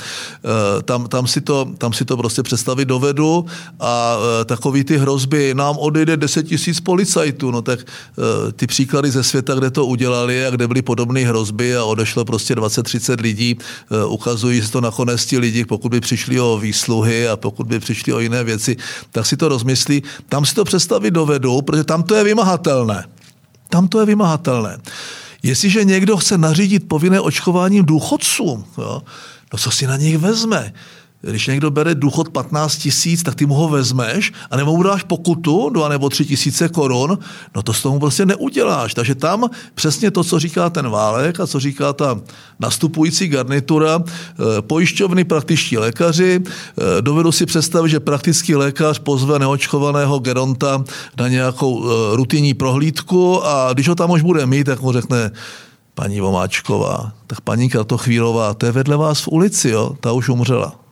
tam, 0.84 1.08
tam, 1.08 1.26
si 1.26 1.40
to, 1.40 1.68
tam 1.78 1.92
si 1.92 2.04
to 2.04 2.16
prostě 2.16 2.42
představit 2.42 2.84
dovedu 2.84 3.46
a 3.80 4.16
takový 4.44 4.84
ty 4.84 4.98
hrozby, 4.98 5.54
nám 5.54 5.78
odejde 5.78 6.16
10 6.16 6.42
tisíc 6.42 6.80
policajtů, 6.80 7.50
no 7.50 7.62
tak 7.62 7.80
ty 8.56 8.66
příklady 8.66 9.10
ze 9.10 9.22
světa, 9.22 9.54
kde 9.54 9.70
to 9.70 9.86
udělali 9.86 10.46
a 10.46 10.50
kde 10.50 10.68
byly 10.68 10.82
podobné 10.82 11.20
hrozby 11.20 11.76
a 11.76 11.84
odešlo 11.84 12.24
prostě 12.24 12.54
20-30 12.54 13.20
lidí, 13.20 13.58
ukazují 14.08 14.62
se 14.62 14.70
to 14.72 14.80
nakonec 14.80 15.26
ti 15.26 15.38
lidi, 15.38 15.64
pokud 15.64 15.88
by 15.88 16.00
přišli 16.00 16.40
o 16.40 16.53
výsluh 16.58 16.84
sluhy 16.84 17.28
a 17.28 17.36
pokud 17.36 17.66
by 17.66 17.80
přišli 17.80 18.12
o 18.12 18.20
jiné 18.20 18.44
věci, 18.44 18.76
tak 19.10 19.26
si 19.26 19.36
to 19.36 19.48
rozmyslí. 19.48 20.02
Tam 20.28 20.44
si 20.46 20.54
to 20.54 20.64
představit 20.64 21.10
dovedou, 21.10 21.62
protože 21.62 21.84
tam 21.84 22.02
to 22.02 22.14
je 22.14 22.24
vymahatelné. 22.24 23.04
Tam 23.68 23.88
to 23.88 24.00
je 24.00 24.06
vymahatelné. 24.06 24.78
Jestliže 25.42 25.84
někdo 25.84 26.16
chce 26.16 26.38
nařídit 26.38 26.88
povinné 26.88 27.20
očkování 27.20 27.82
důchodcům, 27.82 28.64
jo, 28.78 29.02
no 29.52 29.58
co 29.58 29.70
si 29.70 29.86
na 29.86 29.96
nich 29.96 30.18
vezme? 30.18 30.72
Když 31.30 31.46
někdo 31.46 31.70
bere 31.70 31.94
důchod 31.94 32.28
15 32.28 32.76
tisíc, 32.76 33.22
tak 33.22 33.34
ty 33.34 33.46
mu 33.46 33.54
ho 33.54 33.68
vezmeš 33.68 34.32
a 34.50 34.56
nebo 34.56 34.76
mu 34.76 34.82
dáš 34.82 35.02
pokutu 35.02 35.70
2 35.70 35.88
nebo 35.88 36.08
3 36.08 36.24
tisíce 36.24 36.68
korun, 36.68 37.18
no 37.56 37.62
to 37.62 37.72
s 37.72 37.82
tomu 37.82 37.98
prostě 37.98 38.26
neuděláš. 38.26 38.94
Takže 38.94 39.14
tam 39.14 39.50
přesně 39.74 40.10
to, 40.10 40.24
co 40.24 40.38
říká 40.38 40.70
ten 40.70 40.88
Válek 40.88 41.40
a 41.40 41.46
co 41.46 41.60
říká 41.60 41.92
ta 41.92 42.20
nastupující 42.60 43.28
garnitura, 43.28 44.02
eh, 44.04 44.62
pojišťovny, 44.62 45.24
praktičtí 45.24 45.78
lékaři, 45.78 46.40
eh, 46.42 47.02
dovedu 47.02 47.32
si 47.32 47.46
představit, 47.46 47.88
že 47.88 48.00
praktický 48.00 48.54
lékař 48.54 48.98
pozve 48.98 49.38
neočkovaného 49.38 50.18
geronta 50.18 50.84
na 51.18 51.28
nějakou 51.28 51.84
eh, 51.84 52.16
rutinní 52.16 52.54
prohlídku 52.54 53.46
a 53.46 53.72
když 53.72 53.88
ho 53.88 53.94
tam 53.94 54.10
už 54.10 54.22
bude 54.22 54.46
mít, 54.46 54.64
tak 54.64 54.80
mu 54.80 54.92
řekne, 54.92 55.30
paní 55.94 56.20
Vomáčková, 56.20 57.12
tak 57.26 57.40
paní 57.40 57.68
Kratochvílová, 57.68 58.54
to 58.54 58.66
je 58.66 58.72
vedle 58.72 58.96
vás 58.96 59.20
v 59.20 59.28
ulici, 59.28 59.68
jo? 59.68 59.96
ta 60.00 60.12
už 60.12 60.28
umřela. 60.28 60.83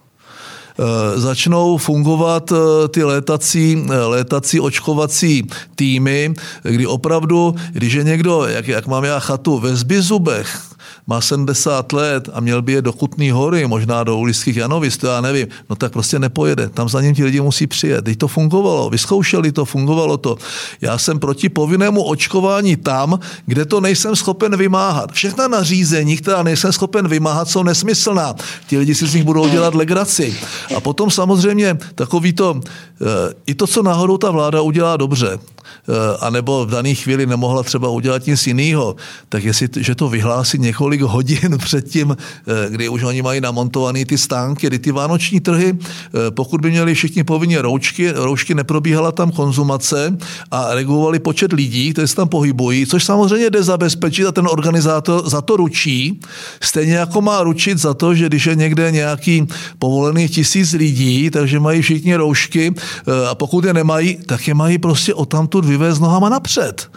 Eh, 0.78 1.20
začnou 1.20 1.76
fungovat 1.76 2.52
eh, 2.52 2.88
ty 2.88 3.04
létací, 3.04 3.86
eh, 3.90 3.96
létací 3.96 4.60
očkovací 4.60 5.46
týmy, 5.74 6.34
kdy 6.62 6.86
opravdu, 6.86 7.54
když 7.72 7.92
je 7.92 8.04
někdo, 8.04 8.46
jak, 8.46 8.68
jak 8.68 8.86
mám 8.86 9.04
já 9.04 9.18
chatu 9.20 9.58
ve 9.58 9.76
Zbizubech, 9.76 10.71
má 11.06 11.20
70 11.20 11.92
let 11.92 12.28
a 12.32 12.40
měl 12.40 12.62
by 12.62 12.72
je 12.72 12.82
do 12.82 12.92
Kutný 12.92 13.30
hory, 13.30 13.66
možná 13.66 14.04
do 14.04 14.16
Ulických 14.16 14.56
Janovic, 14.56 14.96
to 14.96 15.06
já 15.06 15.20
nevím, 15.20 15.46
no 15.70 15.76
tak 15.76 15.92
prostě 15.92 16.18
nepojede. 16.18 16.68
Tam 16.68 16.88
za 16.88 17.00
ním 17.00 17.14
ti 17.14 17.24
lidi 17.24 17.40
musí 17.40 17.66
přijet. 17.66 18.04
Teď 18.04 18.18
to 18.18 18.28
fungovalo, 18.28 18.90
vyzkoušeli 18.90 19.52
to, 19.52 19.64
fungovalo 19.64 20.16
to. 20.16 20.36
Já 20.80 20.98
jsem 20.98 21.18
proti 21.18 21.48
povinnému 21.48 22.02
očkování 22.02 22.76
tam, 22.76 23.18
kde 23.46 23.64
to 23.64 23.80
nejsem 23.80 24.16
schopen 24.16 24.56
vymáhat. 24.56 25.12
Všechna 25.12 25.48
nařízení, 25.48 26.16
která 26.16 26.42
nejsem 26.42 26.72
schopen 26.72 27.08
vymáhat, 27.08 27.48
jsou 27.48 27.62
nesmyslná. 27.62 28.34
Ti 28.66 28.78
lidi 28.78 28.94
si 28.94 29.06
z 29.06 29.14
nich 29.14 29.24
budou 29.24 29.48
dělat 29.48 29.74
legraci. 29.74 30.36
A 30.76 30.80
potom 30.80 31.10
samozřejmě 31.10 31.78
takový 31.94 32.32
to, 32.32 32.60
eh, 33.00 33.34
i 33.46 33.54
to, 33.54 33.66
co 33.66 33.82
náhodou 33.82 34.18
ta 34.18 34.30
vláda 34.30 34.60
udělá 34.60 34.96
dobře, 34.96 35.38
anebo 36.20 36.66
v 36.66 36.70
dané 36.70 36.94
chvíli 36.94 37.26
nemohla 37.26 37.62
třeba 37.62 37.88
udělat 37.88 38.26
nic 38.26 38.46
jiného, 38.46 38.96
tak 39.28 39.44
jestli, 39.44 39.68
že 39.80 39.94
to 39.94 40.08
vyhlásí 40.08 40.58
několik 40.58 41.00
hodin 41.00 41.58
předtím, 41.58 42.16
eh, 42.16 42.70
kdy 42.70 42.88
už 42.88 43.02
oni 43.02 43.22
mají 43.22 43.40
namontované 43.40 44.04
ty 44.04 44.18
stánky, 44.18 44.66
kdy 44.66 44.78
ty 44.78 44.92
vánoční 44.92 45.40
trhy, 45.40 45.74
eh, 45.78 46.30
pokud 46.30 46.60
by 46.60 46.70
měli 46.70 46.94
všichni 46.94 47.24
povinně 47.24 47.62
roučky, 47.62 48.10
roušky 48.10 48.54
neprobíhala 48.54 49.12
tam 49.12 49.30
konzumace 49.30 50.18
a 50.50 50.74
regulovali 50.74 51.18
počet 51.18 51.52
lidí, 51.52 51.92
kteří 51.92 52.08
se 52.08 52.16
tam 52.16 52.28
pohybují, 52.28 52.86
což 52.86 53.04
samozřejmě 53.04 53.50
jde 53.50 53.62
zabezpečit 53.62 54.26
a 54.26 54.32
ten 54.32 54.46
organizátor 54.46 55.28
za 55.28 55.40
to 55.40 55.56
ručí, 55.56 56.20
stejně 56.60 56.94
jako 56.94 57.20
má 57.20 57.42
ručit 57.42 57.78
za 57.78 57.94
to, 57.94 58.14
že 58.14 58.26
když 58.26 58.46
je 58.46 58.54
někde 58.54 58.90
nějaký 58.90 59.46
povolený 59.78 60.28
tisíc 60.28 60.72
lidí, 60.72 61.30
takže 61.30 61.60
mají 61.60 61.82
všichni 61.82 62.14
roušky 62.16 62.74
a 63.30 63.34
pokud 63.34 63.64
je 63.64 63.74
nemají, 63.74 64.18
tak 64.26 64.48
je 64.48 64.54
mají 64.54 64.78
prostě 64.78 65.14
o 65.14 65.26
tamtud 65.26 65.64
vyvést 65.72 66.00
nohama 66.00 66.28
napřed. 66.28 66.90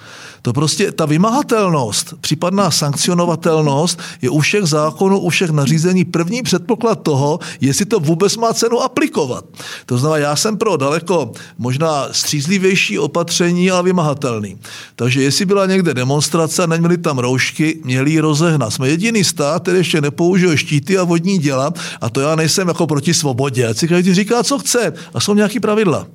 To 0.45 0.53
prostě 0.53 0.91
ta 0.91 1.05
vymahatelnost, 1.05 2.13
případná 2.21 2.71
sankcionovatelnost 2.71 3.99
je 4.21 4.29
u 4.29 4.39
všech 4.39 4.63
zákonů, 4.63 5.19
u 5.19 5.29
všech 5.29 5.49
nařízení 5.49 6.05
první 6.05 6.43
předpoklad 6.43 7.01
toho, 7.01 7.39
jestli 7.61 7.85
to 7.85 7.99
vůbec 7.99 8.37
má 8.37 8.53
cenu 8.53 8.81
aplikovat. 8.81 9.45
To 9.85 9.97
znamená, 9.97 10.17
já 10.17 10.35
jsem 10.35 10.57
pro 10.57 10.77
daleko 10.77 11.31
možná 11.57 12.07
střízlivější 12.11 12.99
opatření, 12.99 13.71
ale 13.71 13.83
vymahatelný. 13.83 14.57
Takže 14.95 15.21
jestli 15.21 15.45
byla 15.45 15.65
někde 15.65 15.93
demonstrace 15.93 16.63
a 16.63 16.65
neměli 16.65 16.97
tam 16.97 17.19
roušky, 17.19 17.81
měli 17.83 18.11
ji 18.11 18.19
rozehnat. 18.19 18.69
Jsme 18.69 18.89
jediný 18.89 19.23
stát, 19.23 19.61
který 19.61 19.77
ještě 19.77 20.01
nepoužil 20.01 20.57
štíty 20.57 20.97
a 20.97 21.03
vodní 21.03 21.37
děla 21.37 21.73
a 22.01 22.09
to 22.09 22.21
já 22.21 22.35
nejsem 22.35 22.67
jako 22.67 22.87
proti 22.87 23.13
svobodě. 23.13 23.67
Ať 23.67 23.77
si 23.77 23.87
každý 23.87 24.13
říká, 24.13 24.43
co 24.43 24.59
chce 24.59 24.93
a 25.13 25.19
jsou 25.19 25.33
nějaký 25.33 25.59
pravidla. 25.59 26.07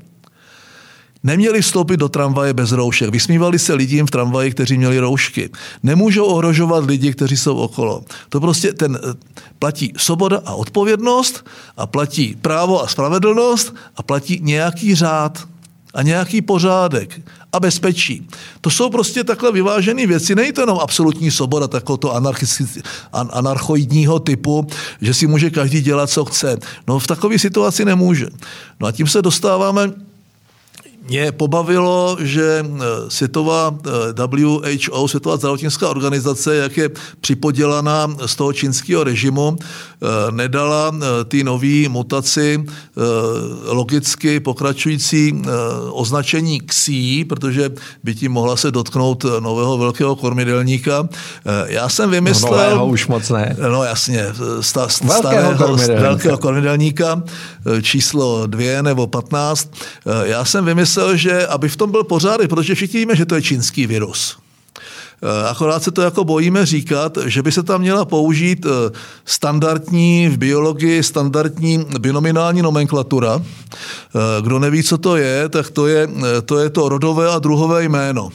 Neměli 1.23 1.63
vstoupit 1.63 1.97
do 1.97 2.09
tramvaje 2.09 2.53
bez 2.53 2.73
roušek. 2.73 3.11
Vysmívali 3.11 3.59
se 3.59 3.75
lidím 3.75 4.07
v 4.07 4.11
tramvaji, 4.11 4.51
kteří 4.51 4.79
měli 4.79 4.99
roušky. 4.99 5.51
Nemůžou 5.83 6.25
ohrožovat 6.25 6.85
lidi, 6.85 7.13
kteří 7.13 7.37
jsou 7.37 7.57
okolo. 7.57 8.05
To 8.29 8.41
prostě 8.41 8.73
ten 8.73 8.99
eh, 9.03 9.15
platí 9.59 9.93
svoboda 9.97 10.43
a 10.45 10.55
odpovědnost 10.55 11.47
a 11.77 11.87
platí 11.87 12.37
právo 12.43 12.83
a 12.83 12.89
spravedlnost 12.89 13.75
a 13.97 14.03
platí 14.03 14.41
nějaký 14.43 14.95
řád 14.95 15.49
a 15.95 16.03
nějaký 16.03 16.43
pořádek 16.43 17.21
a 17.53 17.61
bezpečí. 17.61 18.29
To 18.61 18.71
jsou 18.71 18.91
prostě 18.91 19.25
takhle 19.25 19.53
vyvážené 19.53 20.07
věci. 20.07 20.35
Není 20.35 20.53
to 20.53 20.61
jenom 20.61 20.79
absolutní 20.79 21.31
svoboda 21.31 21.69
takového 21.69 22.23
anarchoidního 23.13 24.19
typu, 24.19 24.67
že 25.01 25.15
si 25.15 25.27
může 25.27 25.51
každý 25.51 25.81
dělat, 25.81 26.11
co 26.11 26.25
chce. 26.25 26.57
No 26.89 26.99
v 26.99 27.07
takové 27.07 27.39
situaci 27.39 27.85
nemůže. 27.85 28.27
No 28.81 28.87
a 28.87 28.93
tím 28.93 29.07
se 29.07 29.23
dostáváme 29.23 29.93
mě 31.09 31.33
pobavilo, 31.33 32.17
že 32.21 32.65
eh, 32.65 32.81
světová 33.09 33.75
eh, 33.87 33.91
WHO, 34.27 35.09
Světová 35.09 35.37
zdravotnická 35.37 35.89
organizace, 35.89 36.57
jak 36.57 36.77
je 36.77 36.91
připodělaná 37.21 38.09
z 38.27 38.37
toho 38.37 38.53
čínského 38.53 39.05
režimu, 39.05 39.57
eh, 39.59 40.07
nedala 40.31 40.93
ty 41.29 41.45
nové 41.45 41.89
mutaci 41.89 42.65
logicky 43.65 44.41
pokračující 44.41 45.43
označení 45.91 46.61
XI, 46.61 47.25
protože 47.25 47.71
by 48.05 48.15
tím 48.15 48.33
mohla 48.33 48.57
se 48.57 48.71
dotknout 48.71 49.25
nového 49.41 49.79
velkého 49.79 50.17
kormidelníka. 50.17 51.09
Já 51.67 51.89
jsem 51.89 52.11
vymyslel... 52.11 52.77
No, 52.77 52.87
už 52.87 53.07
moc 53.07 53.31
ne. 53.31 53.57
No 53.71 53.85
jasně, 53.85 54.25
sta, 54.61 54.87
velkého, 55.03 55.55
kormidelníka. 55.55 56.03
velkého 56.03 56.39
kormidelníka, 56.39 57.23
číslo 57.83 58.47
dvě 58.47 58.83
nebo 58.83 59.07
patnáct. 59.07 59.71
Já 60.25 60.45
jsem 60.45 60.65
vymyslel 60.65 61.00
myslel, 61.01 61.17
že 61.17 61.47
aby 61.47 61.69
v 61.69 61.77
tom 61.77 61.91
byl 61.91 62.05
pořádek, 62.05 62.51
protože 62.51 62.75
všichni 62.75 63.01
víme, 63.01 63.17
že 63.17 63.27
to 63.27 63.35
je 63.35 63.43
čínský 63.43 63.87
virus. 63.87 64.37
Eh, 65.23 65.49
akorát 65.49 65.83
se 65.83 65.91
to 65.91 66.03
jako 66.03 66.25
bojíme 66.25 66.67
říkat, 66.67 67.19
že 67.27 67.43
by 67.43 67.53
se 67.53 67.63
tam 67.63 67.81
měla 67.81 68.05
použít 68.05 68.67
eh, 68.67 68.93
standardní 69.25 70.29
v 70.29 70.37
biologii, 70.37 71.03
standardní 71.03 71.85
binominální 71.99 72.63
nomenklatura. 72.63 73.41
Eh, 73.41 74.43
kdo 74.43 74.59
neví, 74.59 74.83
co 74.83 74.99
to 74.99 75.17
je, 75.17 75.49
tak 75.49 75.71
to 75.71 75.87
je 75.87 76.09
to, 76.45 76.59
je 76.59 76.71
to 76.71 76.89
rodové 76.89 77.29
a 77.29 77.39
druhové 77.39 77.85
jméno. 77.85 78.29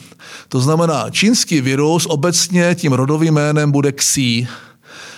To 0.49 0.59
znamená, 0.59 1.09
čínský 1.09 1.61
virus 1.61 2.05
obecně 2.05 2.75
tím 2.75 2.93
rodovým 2.93 3.33
jménem 3.33 3.71
bude 3.71 3.91
Xi 3.91 4.47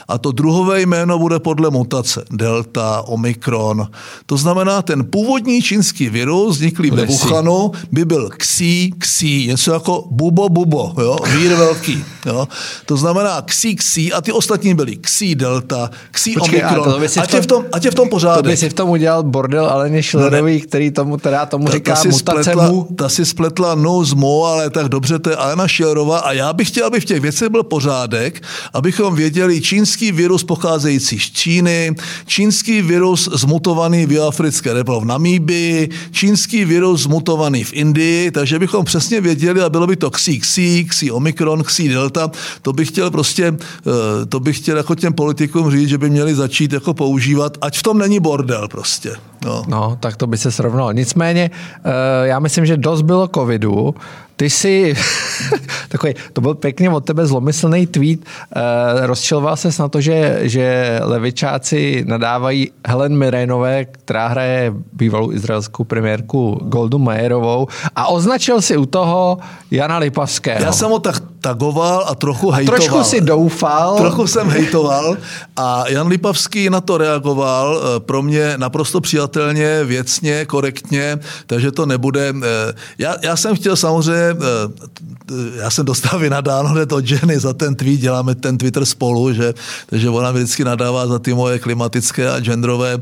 a 0.07 0.17
to 0.17 0.31
druhové 0.31 0.81
jméno 0.81 1.19
bude 1.19 1.39
podle 1.39 1.69
mutace. 1.69 2.25
Delta, 2.31 3.03
Omikron. 3.07 3.87
To 4.25 4.37
znamená, 4.37 4.81
ten 4.81 5.05
původní 5.05 5.61
čínský 5.61 6.09
virus, 6.09 6.55
vzniklý 6.55 6.91
ve 6.91 7.05
Wuhanu, 7.05 7.71
by 7.91 8.05
byl 8.05 8.29
ksí, 8.37 8.93
ksí, 8.97 9.47
něco 9.47 9.73
jako 9.73 10.07
bubo, 10.11 10.49
bubo, 10.49 10.93
jo? 10.97 11.17
vír 11.37 11.53
velký. 11.53 12.03
Jo? 12.25 12.47
To 12.85 12.97
znamená 12.97 13.41
ksí, 13.41 13.75
ksí 13.75 14.13
a 14.13 14.21
ty 14.21 14.31
ostatní 14.31 14.75
byly 14.75 14.95
ksí, 14.95 15.35
delta, 15.35 15.89
ksí, 16.11 16.33
Počkej, 16.33 16.63
omikron. 16.63 16.89
A, 16.89 17.21
a, 17.21 17.25
tě 17.25 17.41
v 17.41 17.45
tom, 17.45 17.65
a 17.71 17.79
tě 17.79 17.91
v 17.91 17.95
tom 17.95 18.09
pořádek. 18.09 18.43
To 18.43 18.49
by 18.49 18.57
si 18.57 18.69
v 18.69 18.73
tom 18.73 18.89
udělal 18.89 19.23
bordel 19.23 19.65
Aleně 19.65 20.03
Schillerový, 20.03 20.53
no 20.53 20.67
který 20.67 20.91
tomu, 20.91 21.17
teda 21.17 21.45
tomu 21.45 21.65
ta, 21.65 21.71
říká 21.71 21.93
ta 21.93 22.01
si 22.01 22.07
mutace 22.07 22.43
spletla, 22.43 22.69
mu. 22.69 22.87
Ta 22.95 23.09
si 23.09 23.25
spletla 23.25 23.75
no 23.75 24.03
z 24.03 24.13
mo, 24.13 24.45
ale 24.45 24.69
tak 24.69 24.89
dobře, 24.89 25.19
to 25.19 25.29
je 25.29 25.35
Alena 25.35 25.67
Schillerová 25.67 26.19
a 26.19 26.31
já 26.31 26.53
bych 26.53 26.67
chtěl, 26.67 26.85
aby 26.85 26.99
v 26.99 27.05
těch 27.05 27.19
věcech 27.19 27.49
byl 27.49 27.63
pořádek, 27.63 28.43
abychom 28.73 29.15
věděli 29.15 29.61
čínský 29.61 29.96
čínský 29.97 30.11
virus 30.11 30.43
pocházející 30.43 31.19
z 31.19 31.31
Číny, 31.31 31.95
čínský 32.25 32.81
virus 32.81 33.29
zmutovaný 33.33 34.05
v 34.05 34.21
Africké 34.21 34.73
nebo 34.73 35.01
v 35.01 35.05
Namíbii, 35.05 35.89
čínský 36.11 36.65
virus 36.65 37.01
zmutovaný 37.01 37.63
v 37.63 37.73
Indii, 37.73 38.31
takže 38.31 38.59
bychom 38.59 38.85
přesně 38.85 39.21
věděli 39.21 39.61
a 39.61 39.69
bylo 39.69 39.87
by 39.87 39.95
to 39.95 40.11
ksí 40.11 40.39
ksí, 40.39 40.85
ksí 40.85 41.11
omikron, 41.11 41.63
ksí 41.63 41.89
delta, 41.89 42.31
to 42.61 42.73
bych 42.73 42.87
chtěl 42.87 43.11
prostě, 43.11 43.45
eh, 43.47 44.25
to 44.25 44.39
bych 44.39 44.57
chtěl 44.57 44.77
jako 44.77 44.95
těm 44.95 45.13
politikům 45.13 45.71
říct, 45.71 45.89
že 45.89 45.97
by 45.97 46.09
měli 46.09 46.35
začít 46.35 46.73
jako 46.73 46.93
používat, 46.93 47.57
ať 47.61 47.77
v 47.77 47.83
tom 47.83 47.97
není 47.97 48.19
bordel 48.19 48.67
prostě. 48.67 49.15
No, 49.45 49.63
no 49.67 49.97
tak 49.99 50.17
to 50.17 50.27
by 50.27 50.37
se 50.37 50.51
srovnalo. 50.51 50.91
Nicméně, 50.91 51.51
eh, 51.53 52.27
já 52.27 52.39
myslím, 52.39 52.65
že 52.65 52.77
dost 52.77 53.01
bylo 53.01 53.27
covidu, 53.27 53.95
ty 54.37 54.49
jsi, 54.49 54.93
takový, 55.89 56.13
to 56.33 56.41
byl 56.41 56.55
pěkně 56.55 56.89
od 56.89 57.05
tebe 57.05 57.25
zlomyslný 57.25 57.87
tweet, 57.87 58.19
uh, 58.19 59.05
rozčiloval 59.05 59.57
ses 59.57 59.77
na 59.77 59.87
to, 59.87 60.01
že, 60.01 60.39
že 60.41 60.99
levičáci 61.03 62.05
nadávají 62.07 62.71
Helen 62.87 63.17
Mirenové, 63.17 63.85
která 63.85 64.27
hraje 64.27 64.73
bývalou 64.93 65.31
izraelskou 65.31 65.83
premiérku 65.83 66.59
Goldu 66.63 66.99
Majerovou 66.99 67.67
a 67.95 68.07
označil 68.07 68.61
si 68.61 68.77
u 68.77 68.85
toho 68.85 69.37
Jana 69.71 69.97
Lipavského. 69.97 70.63
Já 70.63 70.71
jsem 70.71 70.89
ho 70.89 70.99
tak 70.99 71.23
tagoval 71.47 72.03
a 72.07 72.15
trochu 72.15 72.51
hejtoval. 72.51 72.79
Trošku 72.79 73.03
si 73.03 73.21
doufal. 73.21 73.97
Trochu 73.97 74.27
jsem 74.27 74.49
hejtoval 74.49 75.17
a 75.55 75.89
Jan 75.89 76.07
Lipavský 76.07 76.69
na 76.69 76.81
to 76.81 76.97
reagoval 76.97 77.79
eh, 77.79 77.99
pro 77.99 78.21
mě 78.21 78.53
naprosto 78.57 79.01
přijatelně, 79.01 79.83
věcně, 79.83 80.45
korektně, 80.45 81.19
takže 81.47 81.71
to 81.71 81.85
nebude. 81.85 82.33
Eh, 82.43 82.73
já, 82.97 83.15
já 83.21 83.35
jsem 83.35 83.55
chtěl 83.55 83.75
samozřejmě, 83.75 84.35
eh, 84.35 85.61
já 85.63 85.69
jsem 85.69 85.85
dostal 85.85 86.19
vynadáno 86.19 86.69
hned 86.69 86.91
od 86.91 87.05
ženy 87.05 87.39
za 87.39 87.53
ten 87.53 87.75
tweet, 87.75 87.99
děláme 87.99 88.35
ten 88.35 88.57
Twitter 88.57 88.85
spolu, 88.85 89.33
že, 89.33 89.53
takže 89.87 90.09
ona 90.09 90.31
vždycky 90.31 90.63
nadává 90.63 91.07
za 91.07 91.19
ty 91.19 91.33
moje 91.33 91.59
klimatické 91.59 92.31
a 92.31 92.39
genderové 92.39 92.97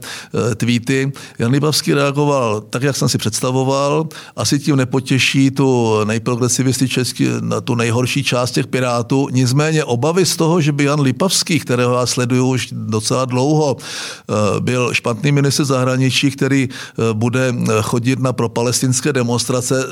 tweety. 0.55 1.11
Jan 1.39 1.51
Lipavský 1.51 1.93
reagoval 1.93 2.61
tak, 2.61 2.83
jak 2.83 2.95
jsem 2.95 3.09
si 3.09 3.17
představoval, 3.17 4.07
asi 4.35 4.59
tím 4.59 4.75
nepotěší 4.75 5.51
tu 5.51 5.99
nejprogresivističtější, 6.03 7.27
tu 7.63 7.75
nejhorší 7.75 8.23
část 8.23 8.34
těch 8.51 8.67
Pirátů. 8.67 9.27
Nicméně 9.31 9.83
obavy 9.83 10.25
z 10.25 10.35
toho, 10.35 10.61
že 10.61 10.71
by 10.71 10.83
Jan 10.83 10.99
Lipavský, 11.01 11.59
kterého 11.59 11.93
já 11.93 12.05
sleduju 12.05 12.47
už 12.47 12.69
docela 12.71 13.25
dlouho, 13.25 13.77
eh, 13.77 14.33
byl 14.59 14.93
špatný 14.93 15.31
ministr 15.31 15.65
zahraničí, 15.65 16.31
který 16.31 16.69
eh, 16.69 17.13
bude 17.13 17.53
eh, 17.53 17.81
chodit 17.81 18.19
na 18.19 18.33
propalestinské 18.33 19.13
demonstrace, 19.13 19.83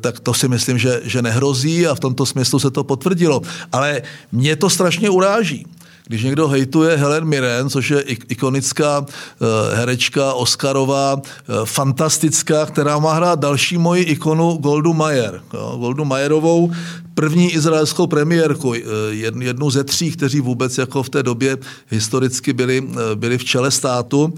tak 0.00 0.20
to 0.20 0.34
si 0.34 0.48
myslím, 0.48 0.78
že, 0.78 1.00
že 1.04 1.22
nehrozí 1.22 1.86
a 1.86 1.94
v 1.94 2.00
tomto 2.00 2.26
smyslu 2.26 2.58
se 2.58 2.70
to 2.70 2.84
potvrdilo. 2.84 3.42
Ale 3.72 4.02
mě 4.32 4.56
to 4.56 4.70
strašně 4.70 5.10
uráží. 5.10 5.66
Když 6.10 6.22
někdo 6.22 6.48
hejtuje 6.48 6.96
Helen 6.96 7.24
Mirren, 7.24 7.70
což 7.70 7.90
je 7.90 8.00
ikonická 8.02 9.06
eh, 9.06 9.76
herečka 9.76 10.32
Oscarová, 10.32 11.16
eh, 11.22 11.52
fantastická, 11.64 12.66
která 12.66 12.98
má 12.98 13.14
hrát 13.14 13.38
další 13.38 13.78
moji 13.78 14.02
ikonu 14.02 14.56
Goldu 14.56 14.94
Meir. 14.94 15.40
Goldu 15.78 16.04
Meierovou, 16.04 16.72
první 17.14 17.52
izraelskou 17.52 18.06
premiérku, 18.06 18.74
eh, 18.74 18.80
jednu 19.38 19.70
ze 19.70 19.84
tří, 19.84 20.10
kteří 20.10 20.40
vůbec 20.40 20.78
jako 20.78 21.02
v 21.02 21.08
té 21.08 21.22
době 21.22 21.56
historicky 21.88 22.52
byli, 22.52 22.88
byli 23.14 23.38
v 23.38 23.44
čele 23.44 23.70
státu. 23.70 24.34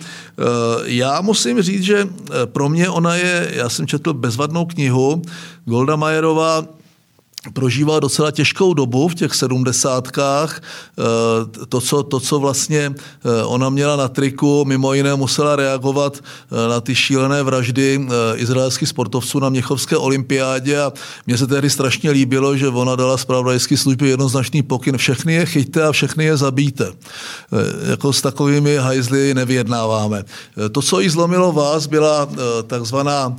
Já 0.85 1.20
musím 1.20 1.62
říct, 1.62 1.82
že 1.82 2.08
pro 2.44 2.68
mě 2.68 2.88
ona 2.88 3.14
je, 3.14 3.50
já 3.54 3.68
jsem 3.68 3.87
četl 3.87 4.12
bezvadnou 4.12 4.64
knihu, 4.64 5.22
Golda 5.64 5.96
Meierová 5.96 6.64
prožívala 7.50 8.00
docela 8.00 8.31
těžkou 8.31 8.74
dobu 8.74 9.09
v 9.09 9.14
těch 9.14 9.35
sedmdesátkách. 9.35 10.62
Eh, 10.62 11.66
to 11.66 11.81
co, 11.81 12.02
to, 12.02 12.20
co 12.20 12.38
vlastně 12.38 12.94
eh, 12.94 13.42
ona 13.44 13.70
měla 13.70 13.96
na 13.96 14.09
triku, 14.09 14.64
mimo 14.64 14.94
jiné 14.94 15.14
musela 15.14 15.57
reagovat 15.57 16.18
eh, 16.18 16.68
na 16.68 16.81
ty 16.81 16.94
šílené 16.94 17.42
vraždy 17.42 18.07
izraelských 18.35 18.88
sportovců 18.88 19.38
na 19.38 19.48
Měchovské 19.48 19.96
olympiádě 19.96 20.81
a 20.81 20.92
mně 21.26 21.38
se 21.38 21.46
tehdy 21.46 21.70
strašně 21.70 22.11
líbilo, 22.11 22.57
že 22.57 22.68
ona 22.68 22.96
dala 22.96 23.16
zpravodajské 23.16 23.76
služby 23.76 24.09
jednoznačný 24.09 24.62
pokyn. 24.62 24.96
Všechny 24.96 25.35
je 25.35 25.46
chyťte 25.46 25.83
a 25.83 25.92
všechny 25.92 26.24
je 26.24 26.37
zabíte. 26.37 26.92
Jako 27.90 28.12
s 28.12 28.22
takovými 28.22 28.76
hajzly 28.76 29.35
nevyjednáváme. 29.35 30.24
To, 30.72 30.83
co 30.83 31.00
jí 31.00 31.09
zlomilo 31.09 31.52
vás, 31.52 31.87
byla 31.87 32.28
takzvaná 32.66 33.37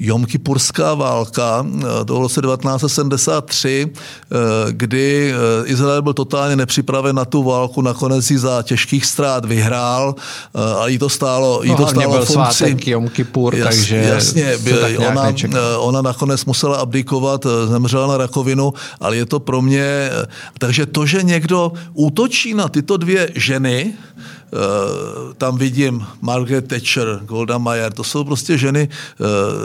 Jomkipurská 0.00 0.94
válka, 0.94 1.66
eh, 1.66 2.04
to 2.04 2.16
v 2.16 2.20
roce 2.20 2.40
1973, 2.40 3.88
eh, 3.88 4.36
kdy 4.70 5.32
eh, 5.32 5.66
Izrael 5.66 6.02
byl 6.02 6.12
totálně 6.12 6.56
nepřipraven 6.56 7.16
na 7.16 7.24
tu 7.24 7.42
válku, 7.42 7.82
nakonec 7.82 8.30
ji 8.30 8.38
za 8.38 8.62
těžkých 8.62 9.06
ztrát 9.06 9.44
vyhrál 9.44 10.14
a 10.80 10.88
jí 10.88 10.98
to 10.98 11.08
stálo, 11.08 11.60
jí 11.62 11.70
no, 11.70 11.76
to 11.76 11.86
stálo 11.86 12.10
byl 12.10 12.24
funkci. 12.24 12.56
svátek 12.56 12.86
Jom 12.86 13.08
Kippur, 13.08 13.54
Jas, 13.54 13.68
takže 13.68 13.96
jasně, 13.96 14.58
by, 14.58 14.98
ona, 14.98 15.32
ona 15.78 16.02
nakonec 16.02 16.44
musela 16.44 16.76
abdikovat, 16.76 17.46
zemřela 17.66 18.06
na 18.06 18.16
rakovinu, 18.16 18.72
ale 19.00 19.16
je 19.16 19.26
to 19.26 19.40
pro 19.40 19.62
mě, 19.62 20.10
takže 20.58 20.86
to, 20.86 21.06
že 21.06 21.22
někdo 21.22 21.72
útočí 21.94 22.54
na 22.54 22.68
tyto 22.68 22.96
dvě 22.96 23.30
ženy, 23.34 23.94
tam 25.38 25.58
vidím 25.58 26.06
Margaret 26.20 26.68
Thatcher, 26.68 27.20
Golda 27.24 27.58
Meir, 27.58 27.92
to 27.92 28.04
jsou 28.04 28.24
prostě 28.24 28.58
ženy. 28.58 28.88
Eh, 28.88 29.24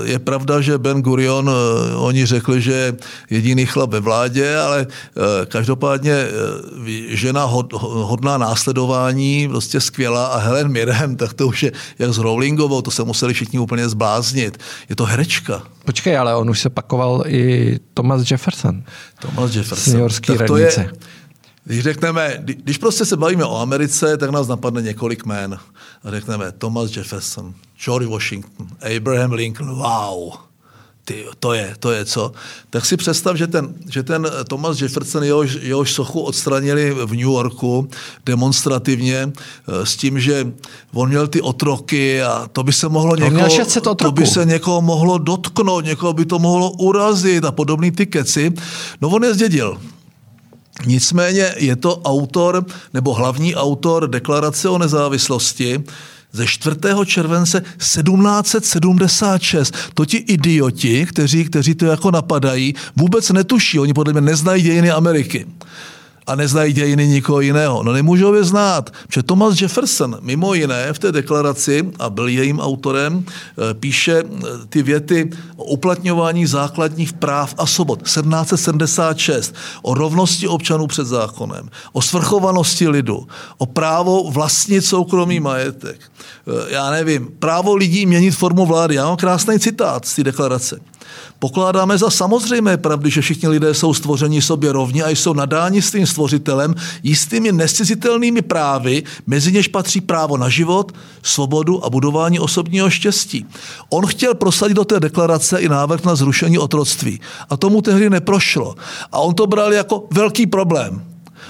je 0.09 0.19
pravda, 0.19 0.61
že 0.61 0.77
Ben 0.77 1.01
Gurion, 1.01 1.49
eh, 1.49 1.95
oni 1.95 2.25
řekli, 2.25 2.61
že 2.61 2.95
jediný 3.29 3.65
chlap 3.65 3.89
ve 3.89 3.99
vládě, 3.99 4.57
ale 4.57 4.87
každopádně 5.47 6.27
žena 7.07 7.45
hodná 7.81 8.37
následování, 8.37 9.47
prostě 9.47 9.81
skvělá 9.81 10.25
a 10.25 10.37
Helen 10.37 10.71
Mirren, 10.71 11.15
tak 11.15 11.33
to 11.33 11.47
už 11.47 11.63
je 11.63 11.71
jak 11.99 12.13
s 12.13 12.17
Rowlingovou, 12.17 12.81
to 12.81 12.91
se 12.91 13.03
museli 13.03 13.33
všichni 13.33 13.59
úplně 13.59 13.89
zbláznit. 13.89 14.57
Je 14.89 14.95
to 14.95 15.05
herečka. 15.05 15.63
Počkej, 15.85 16.17
ale 16.17 16.35
on 16.35 16.49
už 16.49 16.59
se 16.59 16.69
pakoval 16.69 17.23
i 17.27 17.79
Thomas 17.93 18.31
Jefferson. 18.31 18.83
Thomas 19.19 19.55
Jefferson. 19.55 19.91
Seniorský 19.91 20.37
tak 20.37 20.47
to 20.47 20.57
je, 20.57 20.89
když 21.63 21.83
řekneme, 21.83 22.37
když 22.43 22.77
prostě 22.77 23.05
se 23.05 23.17
bavíme 23.17 23.45
o 23.45 23.57
Americe, 23.57 24.17
tak 24.17 24.29
nás 24.29 24.47
napadne 24.47 24.81
několik 24.81 25.25
jmén. 25.25 25.59
A 26.03 26.11
řekneme 26.11 26.51
Thomas 26.51 26.95
Jefferson, 26.95 27.53
George 27.85 28.07
Washington, 28.07 28.67
Abraham 28.97 29.31
Lincoln, 29.31 29.75
wow, 29.75 30.33
ty, 31.05 31.25
to 31.39 31.53
je, 31.53 31.75
to 31.79 31.91
je 31.91 32.05
co. 32.05 32.31
Tak 32.69 32.85
si 32.85 32.97
představ, 32.97 33.37
že 33.37 33.47
ten, 33.47 33.73
že 33.89 34.03
ten 34.03 34.27
Thomas 34.47 34.81
Jefferson, 34.81 35.23
jehož, 35.23 35.57
jehož 35.61 35.93
sochu 35.93 36.21
odstranili 36.21 36.91
v 36.91 37.09
New 37.09 37.19
Yorku 37.19 37.89
demonstrativně 38.25 39.31
eh, 39.31 39.85
s 39.85 39.95
tím, 39.95 40.19
že 40.19 40.51
on 40.93 41.09
měl 41.09 41.27
ty 41.27 41.41
otroky 41.41 42.21
a 42.21 42.47
to 42.51 42.63
by 42.63 42.73
se 42.73 42.89
mohlo 42.89 43.15
někoho, 43.15 43.95
to 43.95 44.11
by 44.11 44.27
se 44.27 44.45
někoho 44.45 44.81
mohlo 44.81 45.17
dotknout, 45.17 45.85
někoho 45.85 46.13
by 46.13 46.25
to 46.25 46.39
mohlo 46.39 46.71
urazit 46.71 47.45
a 47.45 47.51
podobný 47.51 47.91
ty 47.91 48.05
keci. 48.05 48.53
No 49.01 49.09
on 49.09 49.23
je 49.23 49.33
zdědil. 49.33 49.77
Nicméně 50.85 51.53
je 51.57 51.75
to 51.75 52.01
autor, 52.01 52.65
nebo 52.93 53.13
hlavní 53.13 53.55
autor 53.55 54.09
deklarace 54.09 54.69
o 54.69 54.77
nezávislosti, 54.77 55.83
ze 56.33 56.47
4. 56.47 56.75
července 57.05 57.61
1776. 57.61 59.75
To 59.93 60.05
ti 60.05 60.17
idioti, 60.17 61.05
kteří, 61.05 61.45
kteří 61.45 61.75
to 61.75 61.85
jako 61.85 62.11
napadají, 62.11 62.75
vůbec 62.95 63.29
netuší. 63.29 63.79
Oni 63.79 63.93
podle 63.93 64.13
mě 64.13 64.21
neznají 64.21 64.63
dějiny 64.63 64.91
Ameriky 64.91 65.45
a 66.27 66.35
neznají 66.35 66.73
dějiny 66.73 67.07
nikoho 67.07 67.41
jiného. 67.41 67.83
No 67.83 67.93
nemůžou 67.93 68.33
je 68.33 68.43
znát, 68.43 68.89
protože 69.07 69.23
Thomas 69.23 69.61
Jefferson 69.61 70.17
mimo 70.21 70.53
jiné 70.53 70.93
v 70.93 70.99
té 70.99 71.11
deklaraci, 71.11 71.91
a 71.99 72.09
byl 72.09 72.27
jejím 72.27 72.59
autorem, 72.59 73.25
eh, 73.25 73.73
píše 73.73 74.23
eh, 74.23 74.47
ty 74.69 74.83
věty 74.83 75.29
o 75.55 75.63
uplatňování 75.63 76.45
základních 76.45 77.13
práv 77.13 77.55
a 77.57 77.65
svobod 77.65 78.03
1776, 78.03 79.55
o 79.81 79.93
rovnosti 79.93 80.47
občanů 80.47 80.87
před 80.87 81.07
zákonem, 81.07 81.69
o 81.93 82.01
svrchovanosti 82.01 82.87
lidu, 82.87 83.27
o 83.57 83.65
právo 83.65 84.31
vlastnit 84.31 84.85
soukromý 84.85 85.39
majetek. 85.39 85.99
Eh, 86.01 86.73
já 86.73 86.91
nevím, 86.91 87.27
právo 87.39 87.75
lidí 87.75 88.05
měnit 88.05 88.31
formu 88.31 88.65
vlády. 88.65 88.95
Já 88.95 89.05
mám 89.05 89.17
krásný 89.17 89.59
citát 89.59 90.05
z 90.05 90.15
té 90.15 90.23
deklarace. 90.23 90.79
Pokládáme 91.39 91.97
za 91.97 92.09
samozřejmé 92.09 92.77
pravdy, 92.77 93.09
že 93.09 93.21
všichni 93.21 93.47
lidé 93.49 93.73
jsou 93.73 93.93
stvořeni 93.93 94.41
sobě 94.41 94.71
rovni 94.71 95.03
a 95.03 95.09
jsou 95.09 95.33
nadáni 95.33 95.81
s 95.81 95.91
tím 95.91 96.07
stvořitelem 96.07 96.75
jistými 97.03 97.51
nescizitelnými 97.51 98.41
právy, 98.41 99.03
mezi 99.27 99.51
něž 99.51 99.67
patří 99.67 100.01
právo 100.01 100.37
na 100.37 100.49
život, 100.49 100.91
svobodu 101.23 101.85
a 101.85 101.89
budování 101.89 102.39
osobního 102.39 102.89
štěstí. 102.89 103.45
On 103.89 104.05
chtěl 104.05 104.35
prosadit 104.35 104.73
do 104.73 104.85
té 104.85 104.99
deklarace 104.99 105.59
i 105.59 105.69
návrh 105.69 106.03
na 106.03 106.15
zrušení 106.15 106.57
otroctví. 106.57 107.21
A 107.49 107.57
tomu 107.57 107.81
tehdy 107.81 108.09
neprošlo. 108.09 108.75
A 109.11 109.19
on 109.19 109.33
to 109.33 109.47
bral 109.47 109.73
jako 109.73 110.07
velký 110.11 110.45
problém. 110.45 111.03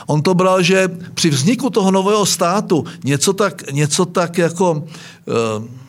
On 0.08 0.22
to 0.22 0.34
bral, 0.34 0.62
že 0.62 0.90
při 1.14 1.30
vzniku 1.30 1.70
toho 1.70 1.92
nového 1.92 2.26
státu 2.26 2.86
něco 3.04 3.34
tak, 3.34 3.72
něco 3.72 4.06
tak 4.06 4.38
jako 4.38 4.72
uh, 4.72 5.81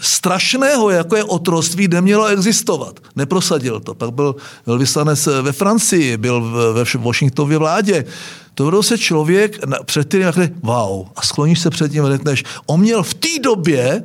strašného, 0.00 0.90
jako 0.90 1.16
je 1.16 1.24
otroství, 1.24 1.88
nemělo 1.88 2.26
existovat. 2.26 3.00
Neprosadil 3.16 3.80
to. 3.80 3.94
Pak 3.94 4.10
byl 4.10 4.36
velvyslanec 4.66 5.26
ve 5.42 5.52
Francii, 5.52 6.16
byl 6.16 6.40
ve 6.72 6.84
Washingtonově 6.98 7.58
vládě. 7.58 8.04
To 8.54 8.70
byl 8.70 8.82
se 8.82 8.98
člověk, 8.98 9.58
před 9.84 10.08
kterým 10.08 10.26
řekne, 10.26 10.50
wow, 10.62 11.06
a 11.16 11.22
skloníš 11.22 11.60
se 11.60 11.70
před 11.70 11.92
ním 11.92 12.04
a 12.04 12.08
řekneš, 12.08 12.44
on 12.66 12.80
měl 12.80 13.02
v 13.02 13.14
té 13.14 13.38
době 13.42 14.02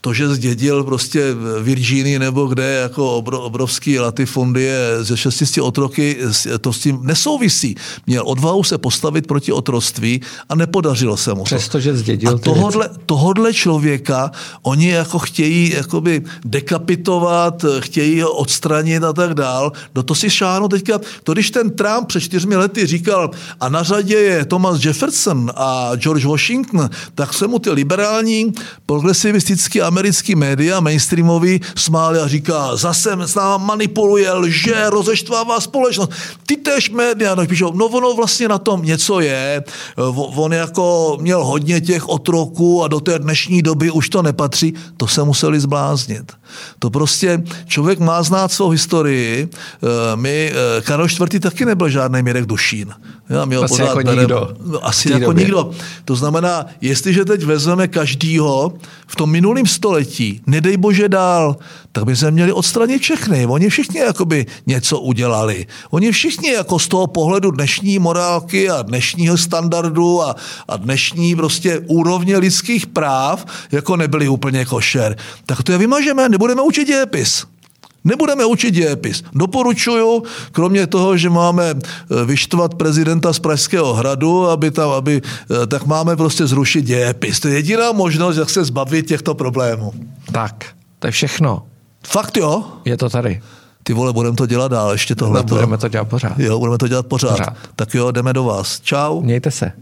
to, 0.00 0.14
že 0.14 0.28
zdědil 0.28 0.84
prostě 0.84 1.34
v 1.34 1.62
Virginii 1.62 2.18
nebo 2.18 2.46
kde 2.46 2.64
jako 2.64 3.16
obrovský 3.16 3.98
latifundie 3.98 4.78
ze 5.00 5.16
šestisty 5.16 5.60
otroky, 5.60 6.16
to 6.60 6.72
s 6.72 6.78
tím 6.78 6.98
nesouvisí. 7.02 7.74
Měl 8.06 8.22
odvahu 8.26 8.64
se 8.64 8.78
postavit 8.78 9.26
proti 9.26 9.52
otroství 9.52 10.20
a 10.48 10.54
nepodařilo 10.54 11.16
se 11.16 11.34
mu 11.34 11.44
to. 11.44 11.80
že 11.80 11.96
zdědil 11.96 12.30
a 12.30 12.38
tohodle, 12.38 12.90
tohodle 13.06 13.54
člověka 13.54 14.30
oni 14.62 14.88
jako 14.88 15.18
chtějí 15.18 15.72
jakoby 15.72 16.22
dekapitovat, 16.44 17.64
chtějí 17.80 18.20
ho 18.20 18.32
odstranit 18.32 19.04
a 19.04 19.12
tak 19.12 19.34
dál. 19.34 19.72
Do 19.94 20.02
to 20.02 20.14
si 20.14 20.30
šáno 20.30 20.68
teďka, 20.68 21.00
to 21.22 21.32
když 21.32 21.50
ten 21.50 21.70
Trump 21.70 22.06
před 22.06 22.20
čtyřmi 22.20 22.56
lety 22.56 22.86
říkal 22.86 23.30
a 23.60 23.68
na 23.68 23.82
řadě 23.82 24.14
je 24.14 24.44
Thomas 24.44 24.84
Jefferson 24.84 25.52
a 25.56 25.96
George 25.96 26.24
Washington, 26.24 26.90
tak 27.14 27.34
se 27.34 27.46
mu 27.46 27.58
ty 27.58 27.70
liberální, 27.70 28.52
progresivistický 28.86 29.87
americký 29.88 30.34
média, 30.34 30.80
mainstreamový, 30.80 31.60
smáli 31.76 32.20
a 32.20 32.28
říká, 32.28 32.76
zase 32.76 33.12
s 33.12 33.34
náma 33.34 33.56
manipuluje, 33.56 34.32
lže, 34.32 34.90
rozeštvává 34.90 35.60
společnost. 35.60 36.12
Ty 36.46 36.56
tež 36.56 36.90
média, 36.90 37.34
no, 37.34 37.46
píšou, 37.46 37.72
no 37.72 37.86
ono 37.86 38.14
vlastně 38.14 38.48
na 38.48 38.58
tom 38.58 38.82
něco 38.82 39.20
je, 39.20 39.64
on 40.14 40.52
jako 40.52 41.18
měl 41.20 41.44
hodně 41.44 41.80
těch 41.80 42.08
otroků 42.08 42.84
a 42.84 42.88
do 42.88 43.00
té 43.00 43.18
dnešní 43.18 43.62
doby 43.62 43.90
už 43.90 44.08
to 44.08 44.22
nepatří, 44.22 44.74
to 44.96 45.06
se 45.06 45.24
museli 45.24 45.60
zbláznit. 45.60 46.32
To 46.78 46.90
prostě 46.90 47.42
člověk 47.66 47.98
má 47.98 48.22
znát 48.22 48.52
svou 48.52 48.68
historii. 48.68 49.48
Eh, 49.48 50.16
my, 50.16 50.52
eh, 50.52 50.80
Karol 50.80 51.06
IV. 51.06 51.40
taky 51.40 51.64
nebyl 51.64 51.88
žádný 51.88 52.22
Mirek 52.22 52.46
Dušín. 52.46 52.94
Já, 53.30 53.44
my 53.44 53.56
asi 53.56 53.82
jako 53.82 54.02
berem, 54.02 54.18
nikdo. 54.18 54.48
No, 54.64 54.86
asi 54.86 55.12
jako 55.12 55.24
době. 55.24 55.44
nikdo. 55.44 55.70
To 56.04 56.16
znamená, 56.16 56.66
jestliže 56.80 57.24
teď 57.24 57.42
vezmeme 57.44 57.88
každýho 57.88 58.72
v 59.06 59.16
tom 59.16 59.30
minulém 59.30 59.66
století, 59.66 60.40
nedej 60.46 60.76
bože 60.76 61.08
dál, 61.08 61.56
tak 61.92 62.04
by 62.04 62.16
se 62.16 62.30
měli 62.30 62.52
odstranit 62.52 63.02
všechny. 63.02 63.46
Oni 63.46 63.68
všichni 63.68 64.00
jakoby 64.00 64.46
něco 64.66 65.00
udělali. 65.00 65.66
Oni 65.90 66.12
všichni 66.12 66.52
jako 66.52 66.78
z 66.78 66.88
toho 66.88 67.06
pohledu 67.06 67.50
dnešní 67.50 67.98
morálky 67.98 68.70
a 68.70 68.82
dnešního 68.82 69.36
standardu 69.36 70.22
a, 70.22 70.36
a 70.68 70.76
dnešní 70.76 71.36
prostě 71.36 71.78
úrovně 71.86 72.38
lidských 72.38 72.86
práv 72.86 73.46
jako 73.72 73.96
nebyli 73.96 74.28
úplně 74.28 74.64
košer. 74.64 75.16
Tak 75.46 75.62
to 75.62 75.72
je 75.72 75.78
vymažeme, 75.78 76.28
nebudeme 76.28 76.62
učit 76.62 76.84
dějepis. 76.84 77.46
Nebudeme 78.08 78.44
učit 78.44 78.70
dějepis. 78.70 79.24
Doporučuju, 79.32 80.22
kromě 80.52 80.86
toho, 80.86 81.16
že 81.16 81.30
máme 81.30 81.64
e, 81.70 81.76
vyštvat 82.24 82.74
prezidenta 82.74 83.32
z 83.32 83.38
Pražského 83.38 83.94
hradu, 83.94 84.48
aby 84.48 84.70
tam, 84.70 84.90
aby, 84.90 85.22
e, 85.62 85.66
tak 85.66 85.86
máme 85.86 86.16
prostě 86.16 86.46
zrušit 86.46 86.82
dějepis. 86.82 87.40
To 87.40 87.48
je 87.48 87.54
jediná 87.54 87.92
možnost, 87.92 88.36
jak 88.36 88.50
se 88.50 88.64
zbavit 88.64 89.06
těchto 89.06 89.34
problémů. 89.34 89.92
Tak, 90.32 90.66
to 90.98 91.06
je 91.06 91.10
všechno. 91.10 91.62
Fakt 92.06 92.36
jo? 92.36 92.64
Je 92.84 92.96
to 92.96 93.10
tady. 93.10 93.40
Ty 93.82 93.92
vole, 93.92 94.12
budeme 94.12 94.36
to 94.36 94.46
dělat 94.46 94.68
dál, 94.68 94.92
ještě 94.92 95.14
tohle. 95.14 95.42
Budeme 95.42 95.78
to 95.78 95.88
dělat 95.88 96.08
pořád. 96.08 96.38
Jo, 96.38 96.58
budeme 96.58 96.78
to 96.78 96.88
dělat 96.88 97.06
pořád. 97.06 97.30
pořád. 97.30 97.56
Tak 97.76 97.94
jo, 97.94 98.10
jdeme 98.10 98.32
do 98.32 98.44
vás. 98.44 98.80
Čau. 98.80 99.20
Mějte 99.20 99.50
se. 99.50 99.72